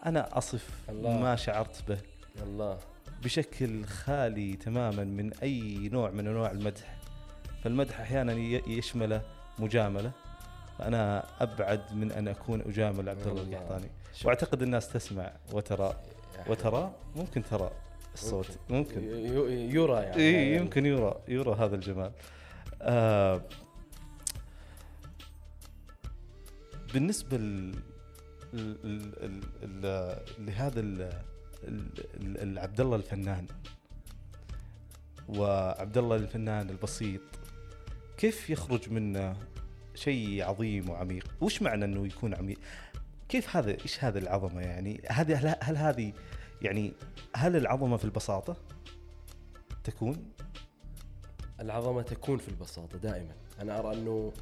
[0.06, 1.20] أنا أصف الله.
[1.20, 1.98] ما شعرت به.
[2.44, 2.78] الله.
[3.24, 6.98] بشكل خالي تماما من أي نوع من أنواع المدح.
[7.64, 8.34] فالمدح أحيانا
[8.68, 9.22] يشمله
[9.60, 10.12] مجاملة.
[10.78, 13.42] فانا أبعد من أن أكون أجامل عبد الله.
[13.42, 13.90] القحطاني.
[14.26, 15.96] وأعتقد الناس تسمع وترى.
[16.48, 17.72] وترى؟ ممكن ترى
[18.14, 18.60] الصوت.
[18.70, 19.04] ممكن.
[19.74, 20.16] يرى يعني.
[20.22, 22.12] إي يمكن يرى يرى هذا الجمال.
[22.82, 23.42] آه
[26.94, 27.74] بالنسبة ل
[28.54, 30.80] ال- ال- ال- ال- لهذا
[32.62, 33.48] عبد الله الفنان
[35.30, 37.22] وعبد الله الفنان البسيط
[38.18, 39.38] كيف يخرج منه
[39.98, 41.28] شيء عظيم وعميق.
[41.42, 42.58] وش معنى إنه يكون عميق؟
[43.30, 46.14] كيف هذا؟ إيش هذا العظمة يعني؟ هذه هل, هل هذه
[46.62, 46.94] يعني
[47.36, 48.58] هل العظمة في البساطة؟
[49.84, 50.32] تكون؟
[51.60, 53.36] العظمة تكون في البساطة دائما.
[53.62, 54.34] أنا أرى إنه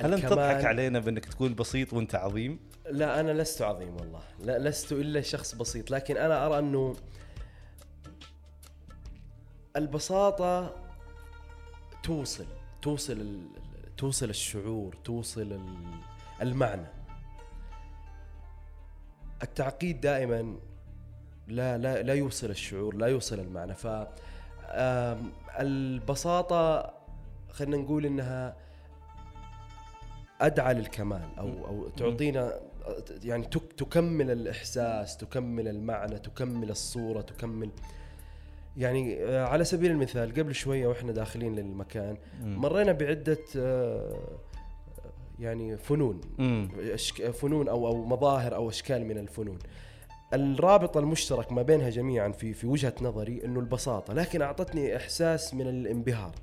[0.00, 2.58] هل أنت تضحك علينا بإنك تكون بسيط وأنت عظيم؟
[2.90, 4.22] لا أنا لست عظيم والله.
[4.40, 5.90] لا لست إلا شخص بسيط.
[5.90, 6.96] لكن أنا أرى إنه
[9.76, 10.81] البساطة
[12.02, 12.46] توصل
[12.82, 13.40] توصل
[13.96, 16.00] توصل الشعور توصل ال-
[16.42, 16.86] المعنى.
[19.42, 20.56] التعقيد دائما
[21.48, 23.74] لا لا لا يوصل الشعور لا يوصل المعنى.
[23.74, 23.86] ف
[25.60, 26.94] البساطة
[27.50, 28.56] خلينا نقول إنها
[30.40, 32.60] أدعى للكمال أو أو تعطينا
[33.24, 37.70] يعني تك تكمل الإحساس تكمل المعنى تكمل الصورة تكمل
[38.76, 44.38] يعني آه، على سبيل المثال قبل شوية وإحنا داخلين للمكان مرينا بعدة آه،
[45.40, 46.20] يعني فنون
[47.32, 49.58] فنون أو أو مظاهر أو أشكال من الفنون.
[50.34, 55.68] الرابط المشترك ما بينها جميعا في في وجهة نظري إنه البساطة لكن أعطتني إحساس من
[55.68, 56.34] الانبهار.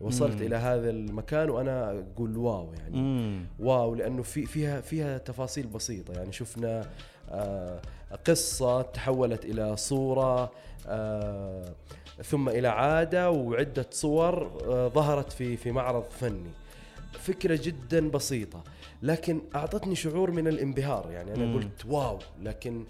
[0.00, 0.46] وصلت مم.
[0.46, 2.96] إلى هذا المكان وأنا أقول واو يعني.
[2.96, 3.46] مم.
[3.58, 6.32] واو لأنه في فيها فيها تفاصيل بسيطة يعني.
[6.32, 6.90] شفنا
[7.30, 7.80] آه،
[8.26, 10.50] قصة تحولت إلى صورة
[12.22, 16.50] ثم إلى عادة وعدة صور آه، ظهرت في في معرض فني
[17.12, 18.64] فكرة جدا بسيطة
[19.02, 21.54] لكن أعطتني شعور من الانبهار يعني أنا.
[21.54, 22.84] قلت واو لكن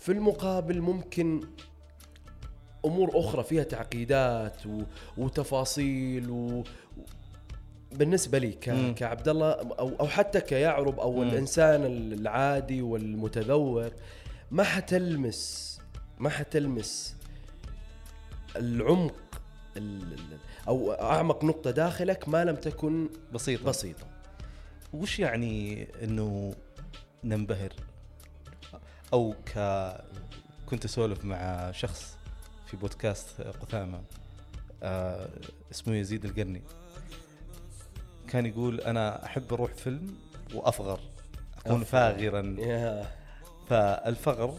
[0.00, 1.40] في المقابل ممكن
[2.84, 4.82] أمور أخرى فيها تعقيدات و...
[5.16, 6.64] وتفاصيل و...
[7.92, 8.94] بالنسبة لي ك...
[8.94, 11.22] كعبد الله أو أو حتى كيعرب أو.
[11.22, 13.92] الإنسان العادي والمتذوق
[14.50, 15.73] ما حتلمس
[16.24, 17.14] ما حتلمس
[18.56, 19.14] العمق
[19.76, 20.12] ال...
[20.12, 23.64] ال- أو أعمق نقطة داخلك ما لم تكن بسيطة.
[23.64, 24.06] بسيطة.
[24.92, 26.54] وش يعني إنه
[27.24, 27.72] ننبهر؟
[29.12, 29.58] أو ك
[30.66, 32.16] كنت أسولف مع شخص
[32.66, 34.02] في بودكاست قثامة
[34.82, 35.28] آه
[35.70, 36.62] اسمه يزيد القرني.
[38.28, 40.16] كان يقول أنا أحب أروح فيلم
[40.54, 41.00] وأفغر
[41.66, 41.84] أكون.
[41.84, 42.56] فاغرا.
[43.68, 44.58] فالفغر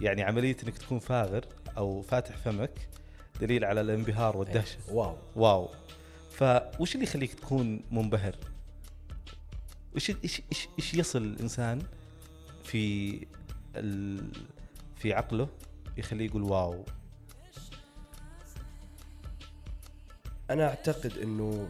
[0.00, 1.44] يعني عملية إنك تكون فاغر
[1.76, 2.88] أو فاتح فمك
[3.40, 4.78] دليل على الانبهار والدهشة.
[4.88, 5.16] wow.
[5.36, 5.68] wow.
[6.30, 8.36] فوش اللي يخليك تكون منبهر؟
[9.96, 11.82] وش إيش إيش إيش يصل الإنسان
[12.64, 13.26] في
[13.76, 14.24] ال...
[14.96, 15.48] في عقله
[15.96, 16.84] يخليه يقول wow؟
[20.50, 21.68] أنا أعتقد إنه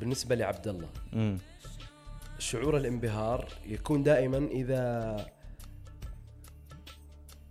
[0.00, 1.38] بالنسبة لعبد الله امم
[2.38, 5.26] شعور الانبهار يكون دائما إذا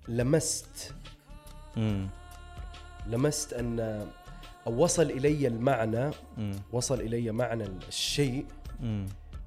[0.08, 0.94] لمست.
[1.78, 2.10] امم
[3.08, 3.80] لمست أن
[4.68, 8.46] أو وصل إلي المعنى امم وصل إلي معنى الشيء
[8.82, 9.06] امم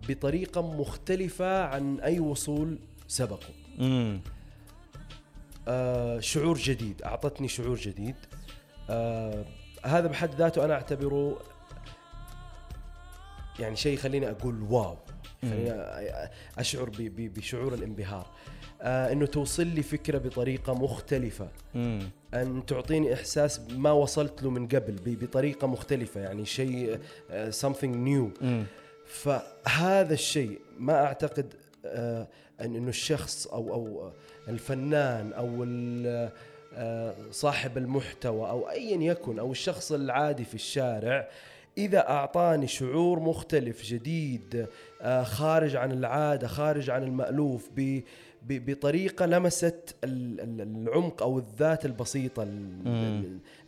[0.08, 3.54] بطريقة مختلفة عن أي وصول سبقه.
[3.80, 4.20] امم
[5.68, 8.16] آه شعور جديد أعطتني شعور جديد.
[8.90, 9.44] آه
[9.84, 11.40] هذا بحد ذاته أنا أعتبره
[13.58, 14.96] يعني شيء يخليني أقول واو.
[15.42, 15.72] خليني
[16.58, 18.26] أشعر بشعور الانبهار.
[18.84, 21.48] آه إنه توصل لي فكرة بطريقة مختلفة.
[21.74, 26.98] امم أن تعطيني إحساس ما وصلت له من قبل بطريقة مختلفة يعني شيء
[27.30, 28.42] آه something new.
[28.42, 28.64] امم
[29.06, 31.54] فهذا الشيء ما أعتقد
[31.86, 32.26] آه،
[32.60, 34.10] أن إنه الشخص أو أو
[34.48, 35.66] الفنان أو
[36.76, 41.28] آه، صاحب المحتوى أو ايا يكن أو الشخص العادي في الشارع
[41.78, 44.66] إذا أعطاني شعور مختلف جديد
[45.02, 48.02] آه، خارج عن العادة خارج عن المألوف ب-
[48.48, 52.42] بطريقة لمست ال- ال- العمق أو الذات البسيطة.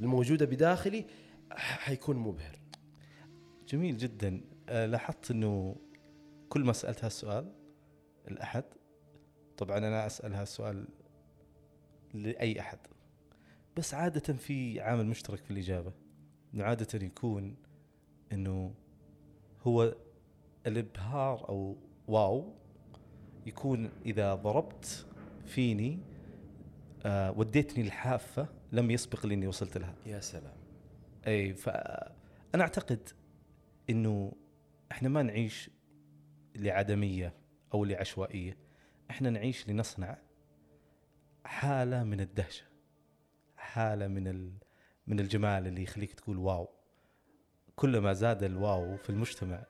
[0.00, 1.04] الموجودة بداخلي
[1.52, 2.58] حيكون مبهر.
[3.68, 4.40] جميل جدا.
[4.68, 5.76] آه، لاحظت إنه
[6.48, 7.52] كل ما سألت هالسؤال
[8.28, 8.64] الأحد
[9.56, 10.88] طبعا أنا أسأل هالسؤال
[12.14, 12.78] لأي أحد
[13.76, 15.92] بس عادة في عامل مشترك في الإجابة.
[16.54, 17.56] إنه عادة يكون
[18.32, 18.74] إنه
[19.62, 19.94] هو
[20.66, 21.76] الإبهار أو
[22.08, 22.54] واو
[23.46, 25.06] يكون إذا ضربت
[25.46, 25.98] فيني
[27.06, 29.94] آه وديتني الحافة لم يسبق لي إني وصلت لها.
[30.06, 30.56] يا سلام.
[31.26, 33.08] أي فانا أعتقد
[33.90, 34.32] إنه
[34.92, 35.70] إحنا ما نعيش
[36.56, 37.34] لعدمية
[37.74, 38.56] أو لعشوائية.
[39.10, 40.18] إحنا نعيش لنصنع
[41.44, 42.64] حالة من الدهشة
[43.56, 44.52] حالة من ال...
[45.06, 46.68] من الجمال اللي يخليك تقول واو.
[47.76, 49.64] كلما زاد الواو في المجتمع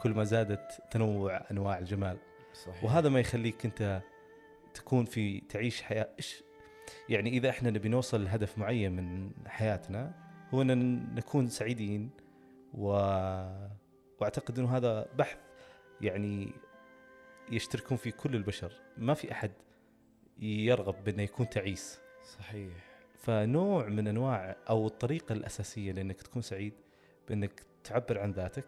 [0.00, 2.18] كل ما زادت تنوع أنواع الجمال.
[2.52, 2.84] صحيح.
[2.84, 4.02] وهذا ما يخليك أنت
[4.74, 6.42] تكون في تعيش حياة إيش؟
[7.08, 10.14] يعني إذا إحنا نبي نوصل لهدف معين من حياتنا
[10.54, 12.10] هو أن نكون سعيدين
[12.74, 12.88] و...
[14.20, 15.38] وأعتقد أنه هذا بحث
[16.00, 16.52] يعني
[17.50, 18.72] يشتركون فيه كل البشر.
[18.96, 19.52] ما في أحد
[20.38, 22.00] يرغب بأنه يكون تعيس.
[22.24, 22.72] صحيح.
[23.14, 26.72] فنوع من أنواع أو الطريقة الأساسية لأنك تكون سعيد
[27.28, 28.66] بأنك تعبر عن ذاتك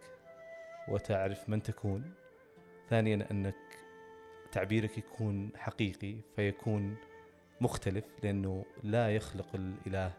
[0.89, 2.13] وتعرف من تكون.
[2.91, 3.55] ثانيا أنك
[4.51, 6.95] تعبيرك يكون حقيقي فيكون
[7.61, 10.13] مختلف لأنه لا يخلق الإله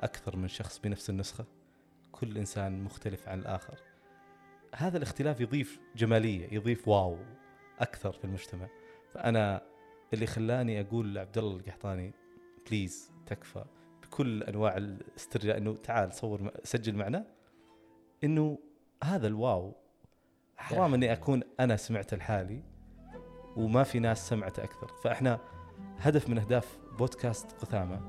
[0.00, 1.44] أكثر من شخص بنفس النسخة.
[2.12, 3.78] كل إنسان مختلف عن الآخر.
[4.74, 7.18] هذا الاختلاف يضيف جمالية يضيف واو
[7.78, 8.68] أكثر في المجتمع.
[9.14, 9.62] فأنا
[10.14, 12.12] اللي خلاني أقول لعبد الله القحطاني
[12.66, 13.64] بليز تكفى
[14.02, 17.26] بكل أنواع الاسترجاع إنه تعال صور سجل معنا.
[18.24, 18.58] إنه
[19.04, 19.87] هذا الواو
[20.58, 22.62] حرام إني أكون أنا سمعت لحالي
[23.56, 24.88] وما في ناس سمعت أكثر.
[25.04, 25.40] فإحنا
[25.98, 28.00] هدف من أهداف بودكاست قثامة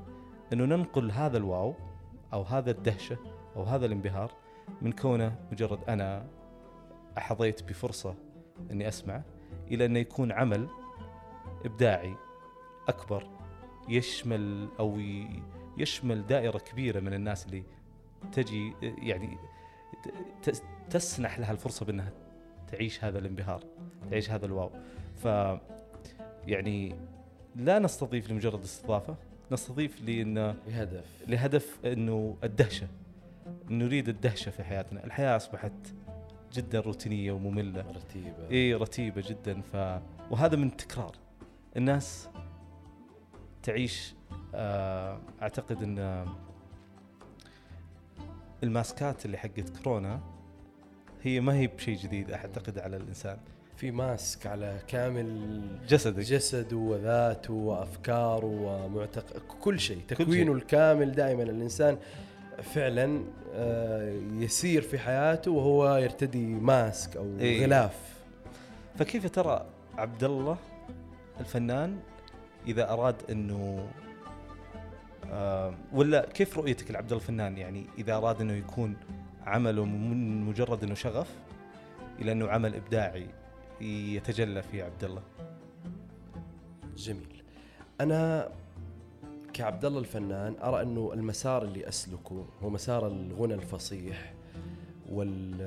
[0.52, 1.74] إنه ننقل هذا الواو
[2.32, 3.18] أو هذا الدهشة
[3.56, 4.32] أو هذا الانبهار
[4.82, 6.26] من كونه مجرد أنا
[7.18, 8.14] حظيت بفرصة
[8.70, 9.22] إني اسمع
[9.68, 10.68] إلى انه يكون عمل
[11.64, 12.14] إبداعي
[12.88, 13.30] أكبر
[13.88, 14.98] يشمل أو
[15.78, 17.64] يشمل دائرة كبيرة من الناس اللي
[18.32, 19.38] تجي يعني
[20.90, 22.12] تسنح لها الفرصة بأنها
[22.72, 23.64] تعيش هذا الانبهار
[24.10, 24.70] تعيش هذا الواو.
[25.22, 25.24] ف
[26.46, 26.94] يعني
[27.56, 29.16] لا نستضيف لمجرد استضافة
[29.52, 32.86] نستضيف لأن بهدف لهدف إنه الدهشة
[33.70, 35.04] نريد الدهشة في حياتنا.
[35.04, 35.72] الحياة أصبحت
[36.52, 37.84] جدا روتينية ومملة.
[37.90, 38.50] رتيبة.
[38.50, 39.60] إي رتيبة جدا.
[39.60, 39.76] ف
[40.30, 41.16] وهذا من التكرار
[41.76, 42.28] الناس
[43.62, 44.14] تعيش
[44.54, 46.26] آه، أعتقد إن
[48.62, 50.20] الماسكات اللي حقت كورونا
[51.22, 53.36] هي ما هي بشيء جديد أعتقد على الإنسان.
[53.76, 56.22] في ماسك على كامل جسدك.
[56.22, 60.04] جسده وذاته وافكاره ومعتقد كل شيء شيء.
[60.08, 61.42] تكوينه الكامل دائما.
[61.42, 61.98] الإنسان
[62.62, 67.62] فعلا آه، يسير في حياته وهو يرتدي ماسك أو إيه.
[67.64, 67.98] غلاف.
[68.98, 69.66] فكيف ترى
[69.98, 70.56] عبد الله
[71.40, 71.98] الفنان
[72.66, 73.88] إذا أراد إنه
[75.32, 78.96] آه ولا كيف رؤيتك لعبد الله الفنان؟ يعني إذا أراد إنه يكون
[79.46, 81.34] عمله من مجرد إنه شغف
[82.18, 83.26] إلى إنه عمل إبداعي
[83.80, 85.22] يتجلى فيه عبد الله.
[86.96, 87.42] جميل.
[88.00, 88.48] أنا
[89.52, 94.34] كعبد الله الفنان أرى إنه المسار اللي أسلكه هو مسار الغنى الفصيح
[95.12, 95.60] وال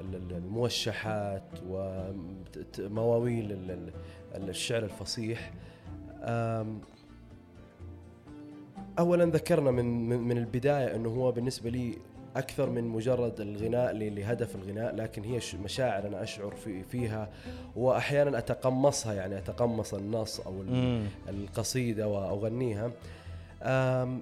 [0.00, 3.92] ال- ال- الموشحات ومواويل ال-
[4.34, 5.52] ال- الشعر الفصيح.
[8.98, 11.98] اولا ذكرنا من من البداية إنه هو بالنسبة لي
[12.36, 17.28] أكثر من مجرد الغناء لهدف الغناء لكن هي مشاعر أنا أشعر في فيها
[17.76, 22.90] وأحيانا أتقمصها يعني أتقمص النص أو ال- القصيدة وأغنيها.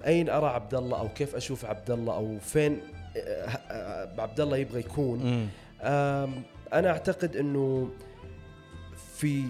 [0.05, 2.77] أين أرى عبد الله أو كيف أشوف عبد الله أو فين
[3.17, 5.49] أه، أه، عبد الله يبغى يكون.
[6.73, 7.89] أنا أعتقد إنه
[9.15, 9.43] في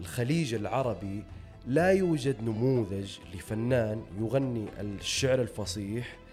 [0.00, 1.22] الخليج العربي
[1.66, 6.25] لا يوجد نموذج لفنان يغني الشعر الفصيح آه،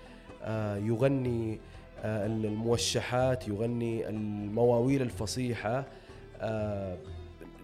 [0.78, 1.60] يغني
[2.04, 5.86] آه، الموشحات يغني المواويل الفصيحة
[6.42, 6.98] آه،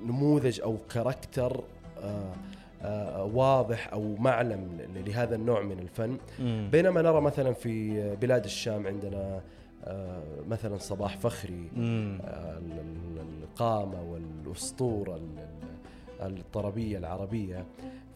[0.06, 1.64] نموذج أو كاركتر
[2.04, 2.34] آه،
[2.82, 4.78] آه، واضح أو معلم
[5.08, 6.70] لهذا النوع من الفن مم.
[6.72, 9.42] بينما نرى مثلا في بلاد الشام عندنا
[9.86, 12.20] آه، مثلا صباح فخري مم.
[12.24, 14.02] آه، ال- ال- القامة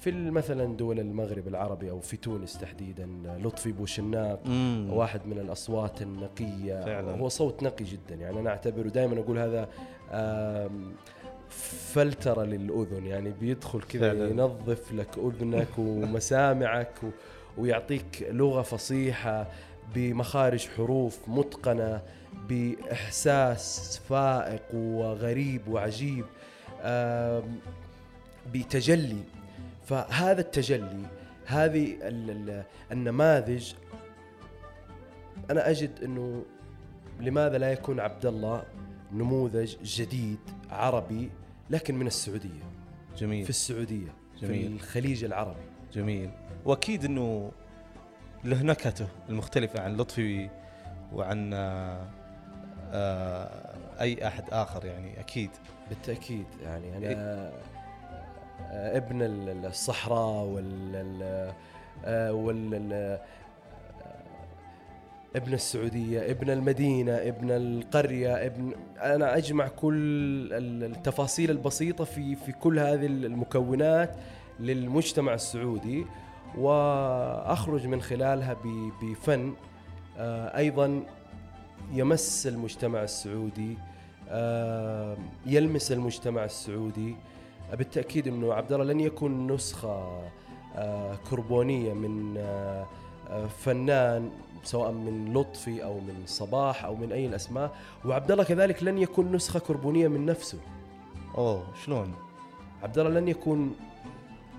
[0.04, 3.10] في مثلا دول المغرب العربي أو في تونس تحديدا
[3.44, 4.40] لطفي بوشناق.
[4.90, 7.12] واحد من الأصوات النقية فعلاً.
[7.18, 9.70] هو صوت نقي جدا يعني أنا أعتبره دائما أقول هذا
[10.12, 10.92] آم،
[11.94, 14.14] فلترة للأذن يعني بيدخل كذا.
[14.30, 17.10] ينظف لك أذنك ومسامعك و-
[17.62, 19.48] ويعطيك لغة فصيحة
[19.96, 22.02] بمخارج حروف متقنة
[22.50, 26.26] بإحساس فائق وغريب وعجيب
[28.54, 29.18] بتجلي
[29.86, 31.06] فهذا التجلي
[31.46, 33.74] هذه ال- ال- النماذج
[35.52, 36.46] أنا أجد إنه
[37.20, 38.64] لماذا لا يكون عبد الله
[39.12, 40.40] نموذج جديد
[40.72, 41.30] عربي
[41.70, 42.64] لكن من السعودية.
[43.18, 43.44] جميل.
[43.44, 44.72] في السعودية في جميل.
[44.72, 45.60] الخليج العربي.
[45.94, 46.30] جميل.
[46.66, 47.52] وأكيد إنه
[48.44, 50.50] له نكهته المختلفة عن لطفي
[51.14, 52.08] وعن آه،
[52.92, 55.50] آه، أي أحد آخر يعني أكيد.
[55.90, 57.54] بالتأكيد يعني أنا آه،
[58.72, 61.54] ابن ال- الصحراء وال ال-
[62.06, 63.22] آه، وال ال- آه،
[65.36, 69.94] ابن السعودية ابن المدينة ابن القرية ابن أنا أجمع كل
[70.54, 74.16] ال- التفاصيل البسيطة في في كل هذه المكونات
[74.60, 76.06] للمجتمع السعودي
[76.58, 78.58] وأخرج من خلالها
[79.02, 79.54] بفن
[80.18, 81.04] آه، أيضا
[81.94, 83.78] يمس المجتمع السعودي
[84.30, 87.16] آه، يلمس المجتمع السعودي آه،
[87.76, 90.24] بالتأكيد إنه عبد الله لن يكون نسخة
[90.76, 92.88] آه، كربونية من آه،
[93.30, 94.32] آه، فنان
[94.64, 99.32] سواء من لطفي أو من صباح أو من أي الأسماء وعبد الله كذلك لن يكون
[99.32, 100.58] نسخة كربونية من نفسه
[101.38, 102.14] أوه شلون
[102.84, 103.76] عبد الله لن يكون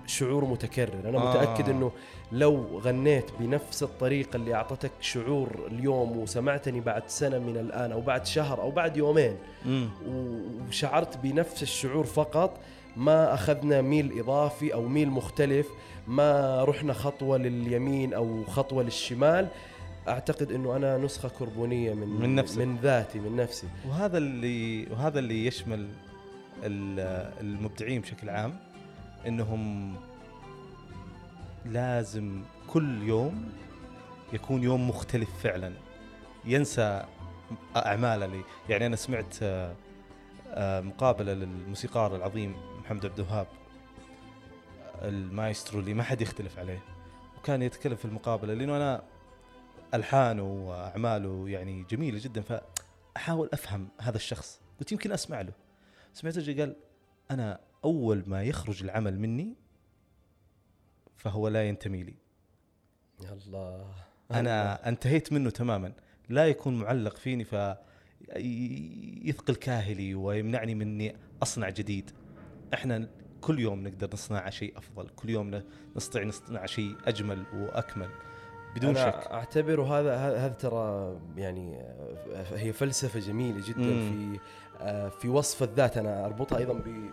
[0.07, 1.29] شعور متكرر أنا آه.
[1.29, 1.91] متاكد إنه
[2.31, 8.25] لو غنيت بنفس الطريقة اللي أعطتك شعور اليوم وسمعتني بعد سنة من الآن أو بعد
[8.25, 9.89] شهر أو بعد يومين مم.
[10.67, 12.57] وشعرت بنفس الشعور فقط
[12.97, 15.67] ما أخذنا ميل إضافي أو ميل مختلف
[16.07, 19.47] ما رحنا خطوة لليمين أو خطوة للشمال.
[20.07, 22.57] أعتقد إنه أنا نسخة كربونية من من نفسك.
[22.57, 23.67] من ذاتي من نفسي.
[23.87, 25.89] وهذا اللي وهذا اللي يشمل
[26.63, 28.59] ال- المبدعين بشكل عام
[29.27, 29.93] إنهم
[31.65, 33.49] لازم كل يوم
[34.33, 35.71] يكون يوم مختلف فعلا.
[36.45, 37.03] ينسى
[37.75, 38.43] أعماله.
[38.69, 42.55] يعني أنا سمعت آه، مقابلة للموسيقار العظيم
[42.85, 43.47] محمد عبد الوهاب
[45.01, 46.83] المايسترو اللي ما حد يختلف عليه
[47.37, 49.03] وكان يتكلم في المقابلة لأنه أنا
[49.93, 54.61] ألحانه وأعماله يعني جميلة جدا فأحاول أفهم هذا الشخص.
[54.79, 55.53] قلت يمكن أسمع له.
[56.13, 56.75] سمعته قال
[57.31, 59.55] أنا أول ما يخرج العمل مني
[61.15, 62.15] فهو لا ينتمي لي.
[63.23, 63.93] يا الله.
[64.31, 65.93] أنا انتهيت منه تماما.
[66.29, 67.55] لا يكون معلق فيني ف
[69.25, 72.11] يثقل كاهلي ويمنعني من اني أصنع جديد.
[72.73, 73.09] إحنا
[73.41, 75.61] كل يوم نقدر نصنع شيء أفضل كل يوم
[75.95, 78.09] نستطيع نصنع شيء أجمل وأكمل
[78.75, 79.27] بدون أنا شك.
[79.27, 84.11] اعتبره هذا هذا ترى يعني آه، هي فلسفة جميلة جدا مم.
[84.11, 84.39] في
[84.81, 85.97] آه، في وصف الذات.
[85.97, 87.09] أنا أربطها أيضا ب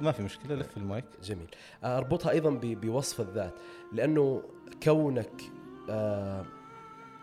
[0.00, 1.04] ما في مشكلة لف المايك.
[1.22, 1.46] جميل.
[1.84, 3.54] آه، أربطها أيضا بوصف الذات
[3.92, 4.42] لأنه
[4.82, 5.42] كونك
[5.90, 6.44] آه،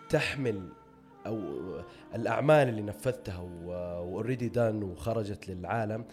[0.09, 0.69] تحمل
[1.25, 1.39] أو
[2.15, 6.05] الأعمال اللي نفذتها واوريدي دان وخرجت للعالم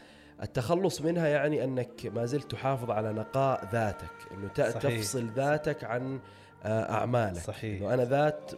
[0.42, 4.98] التخلص منها يعني أنك ما زلت تحافظ على نقاء ذاتك إنه صحيح.
[4.98, 6.20] تفصل ذاتك عن
[6.64, 7.38] آه، أعمالك.
[7.42, 7.82] صحيح.
[7.82, 8.52] إنه أنا ذات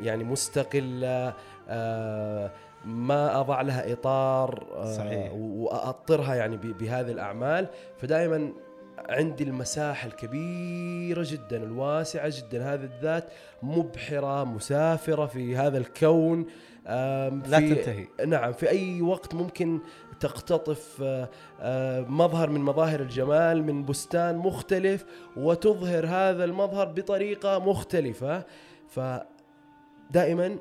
[0.00, 1.34] يعني مستقلة
[1.68, 2.50] آه،
[2.84, 5.32] ما أضع لها إطار آه، صحيح.
[5.34, 7.66] واطرها يعني بهذه الأعمال.
[7.98, 8.52] فدائما
[8.98, 12.74] عندي المساحة الكبيرة جدا الواسعة جدا.
[12.74, 13.24] هذه الذات
[13.62, 16.46] مبحرة مسافرة في هذا الكون.
[16.86, 18.06] لا تنتهي.
[18.26, 19.80] نعم في أي وقت ممكن
[20.20, 21.28] تقتطف آه،
[21.60, 25.04] آه، مظهر من مظاهر الجمال من بستان مختلف
[25.36, 28.44] وتظهر هذا المظهر بطريقة مختلفة.
[28.88, 30.58] فدائما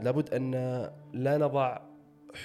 [0.00, 0.50] لابد أن
[1.12, 1.78] لا نضع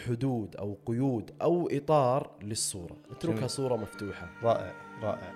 [0.06, 2.98] حدود أو قيود أو إطار للصورة.
[3.12, 3.50] نتركها جميل.
[3.50, 4.30] صورة مفتوحة.
[4.44, 4.74] رائع
[5.04, 5.34] رائع.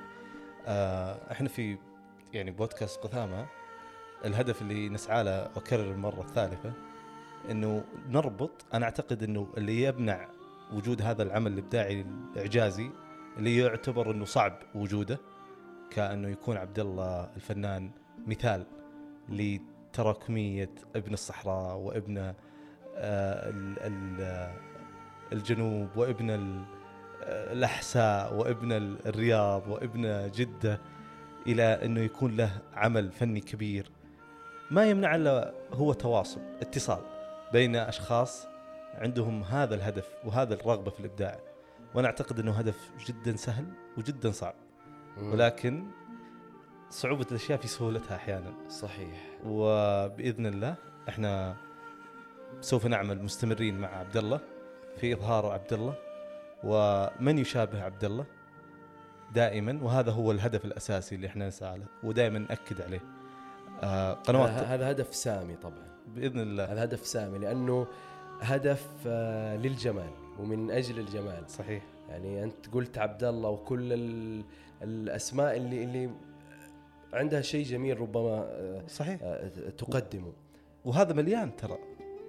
[0.67, 1.77] آه إحنا في
[2.33, 3.45] يعني بودكاست قثامة.
[4.25, 6.73] الهدف اللي نسعى له واكرر المرة الثالثة
[7.49, 10.27] إنه نربط أنا أعتقد إنه اللي يمنع
[10.73, 12.89] وجود هذا العمل الإبداعي الإعجازي
[13.37, 15.19] اللي يعتبر إنه صعب وجوده
[15.91, 17.91] كأنه يكون عبد الله الفنان
[18.27, 18.65] مثال
[19.29, 22.33] لتراكمية ابن الصحراء وابن آه
[23.49, 24.51] ال- ال-
[25.33, 26.63] الجنوب وابن ال-
[27.27, 28.71] الأحساء وابن
[29.05, 30.79] الرياض وابن جدة
[31.47, 33.91] إلى إنه يكون له عمل فني كبير.
[34.71, 37.01] ما يمنع إلا هو تواصل اتصال.
[37.53, 38.47] بين أشخاص
[38.93, 41.39] عندهم هذا الهدف وهذا الرغبة في الإبداع.
[41.95, 43.65] وأنا أعتقد إنه هدف جدا سهل
[43.97, 44.55] وجدا صعب.
[45.17, 45.87] ولكن
[46.89, 48.53] صعوبة الأشياء في سهولتها أحيانا.
[48.69, 49.39] صحيح.
[49.45, 50.75] وبإذن الله
[51.09, 51.55] إحنا
[52.61, 54.39] سوف نعمل مستمرين مع عبد الله
[54.97, 55.95] في إظهار عبد الله
[56.63, 58.25] ومن يشابه عبد الله
[59.33, 63.01] دائما وهذا هو الهدف الأساسي اللي إحنا نسعى له ودائما نأكد عليه.
[63.83, 65.90] آه قنوات هذا هذا هدف سامي طبعا.
[66.07, 66.65] بإذن الله.
[66.65, 67.87] هذا هدف سامي لأنه
[68.41, 71.49] هدف آه، للجمال ومن أجل الجمال.
[71.49, 71.83] صحيح.
[72.09, 74.43] يعني أنت قلت عبد الله وكل ال-
[74.81, 76.09] الأسماء اللي اللي
[77.13, 79.19] عندها شيء جميل ربما آه، صحيح.
[79.23, 80.33] آه، تقدمه.
[80.85, 81.77] وهذا مليان ترى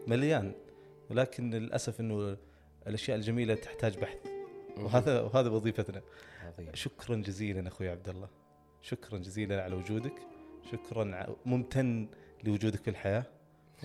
[0.07, 0.53] مليان.
[1.11, 2.37] ولكن للأسف إنه
[2.87, 4.19] الأشياء الجميلة تحتاج بحث.
[4.77, 6.03] وهذا وهذا وظيفتنا.
[6.43, 6.71] عظيم.
[6.75, 8.29] شكرا جزيلا أخوي عبد الله.
[8.83, 10.15] شكرا جزيلا على وجودك.
[10.73, 12.09] شكرا ممتن
[12.45, 13.25] لوجودك في الحياة.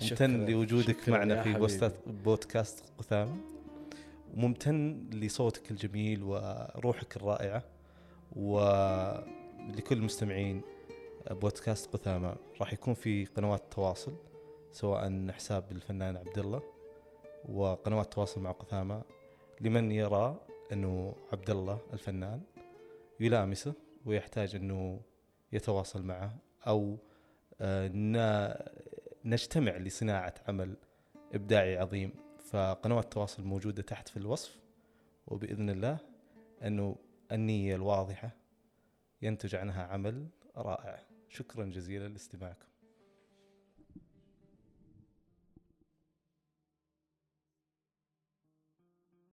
[0.00, 0.46] ممتن.
[0.46, 1.54] لوجودك معنا في
[2.06, 3.36] بودكاست قثامة
[4.36, 7.64] وممتن لصوتك الجميل وروحك الرائعة
[8.36, 10.62] ولكل المستمعين
[11.30, 12.36] بودكاست قثامة.
[12.60, 14.12] راح يكون في قنوات تواصل
[14.72, 16.62] سواء حساب الفنان عبد الله
[17.48, 19.02] وقنوات تواصل مع قثامة.
[19.60, 20.40] لمن يرى
[20.72, 22.40] أنه عبد الله الفنان
[23.20, 23.72] يلامسه
[24.06, 25.00] ويحتاج أنه
[25.52, 26.36] يتواصل معه
[26.66, 26.96] أو
[27.60, 27.90] آه،
[29.24, 30.76] نجتمع لصناعة عمل
[31.34, 34.58] إبداعي عظيم فقنوات التواصل موجودة تحت في الوصف
[35.26, 35.98] وبإذن الله
[36.62, 36.96] أنه
[37.32, 38.30] النية الواضحة
[39.22, 41.02] ينتج عنها عمل رائع.
[41.28, 42.66] شكرا جزيلا لاستماعكم.